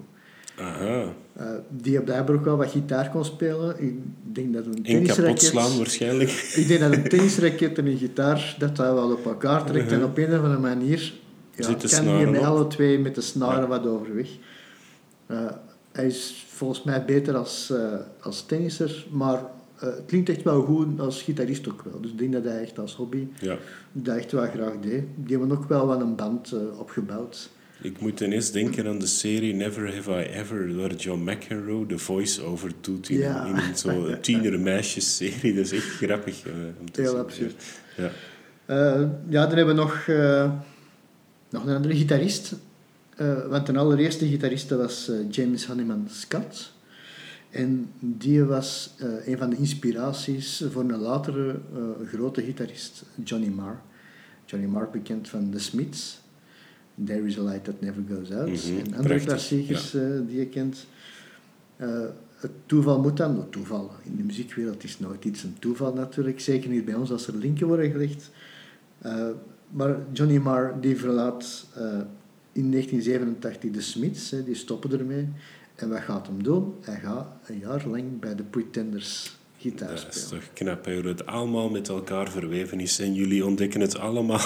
[0.58, 1.14] Aha.
[1.40, 3.84] Uh, die blijkbaar ook wel wat gitaar kon spelen.
[3.84, 5.42] Ik denk dat een tennisraket...
[5.42, 6.30] slaan waarschijnlijk.
[6.62, 9.86] Ik denk dat een tennisraket en een gitaar dat dat wel op elkaar trekt.
[9.86, 10.02] Uh -huh.
[10.02, 11.14] En op een of andere manier
[11.56, 13.68] ja, kan hij met alle twee met de snaren ja.
[13.68, 14.30] wat overweg.
[15.28, 15.38] Uh,
[15.92, 19.42] hij is volgens mij beter als, uh, als tennisser, maar
[19.84, 22.02] uh, het klinkt echt wel goed als gitarist ook wel.
[22.02, 23.58] Dus ik denk dat hij echt als hobby ja.
[23.92, 25.04] dat echt wel graag deed.
[25.16, 27.50] Die hebben ook wel wat een band uh, opgebouwd.
[27.82, 31.98] Ik moet ineens denken aan de serie Never Have I Ever, waar John McEnroe de
[31.98, 33.46] voice-over doet in, ja.
[33.46, 35.54] in zo'n tiener meisjes-serie.
[35.54, 37.64] Dat is echt grappig uh, om te Heel absurd.
[37.98, 38.12] Ja.
[39.30, 40.08] ja, dan hebben we nog
[41.50, 42.56] nog een andere gitarist.
[43.50, 46.74] Want de allereerste gitarist was James Honeyman Scott.
[47.52, 51.60] En die was uh, een van de inspiraties voor een latere
[52.06, 53.82] grote gitarist, Johnny Marr.
[54.46, 56.22] Johnny Marr, bekend van The Smiths.
[57.06, 58.48] There is a light that never goes out.
[58.48, 59.92] Mhm, en andere klassiekers
[60.28, 60.88] die je kent.
[62.36, 66.40] het toeval moet dan, het toeval in de muziekwereld is nooit iets een toeval natuurlijk,
[66.40, 68.32] zeker niet bij ons als er linken worden gelegd.
[69.70, 71.68] maar Johnny Marr die verlaat
[72.52, 75.28] in 1987 de Smiths, die stoppen ermee.
[75.76, 76.74] En wat gaat hem doen?
[76.82, 80.14] Hij gaat een jaar lang bij de Pretenders gitaar spelen.
[80.14, 83.00] Dat is toch knap, hoe het allemaal met elkaar verweven is.
[83.00, 84.42] En jullie ontdekken het allemaal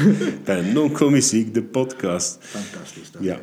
[0.44, 2.38] bij Non-Comiziek, de podcast.
[2.40, 3.10] Fantastisch.
[3.10, 3.38] Dat ja.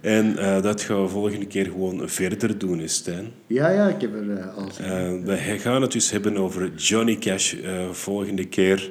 [0.00, 3.32] En uh, dat gaan we volgende keer gewoon verder doen, Stijn.
[3.46, 7.16] Ja, ja, ik heb er uh, al uh, We gaan het dus hebben over Johnny
[7.16, 7.54] Cash.
[7.90, 8.90] volgende keer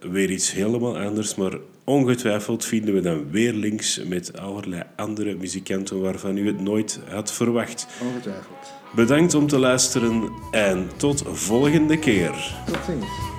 [0.00, 1.52] weer iets helemaal anders, maar
[1.90, 7.32] Ongetwijfeld vinden we dan weer links met allerlei andere muzikanten waarvan u het nooit had
[7.32, 7.86] verwacht.
[8.02, 8.72] Ongetwijfeld.
[8.94, 12.54] Bedankt om te luisteren en tot volgende keer.
[12.66, 13.29] Tot ziens.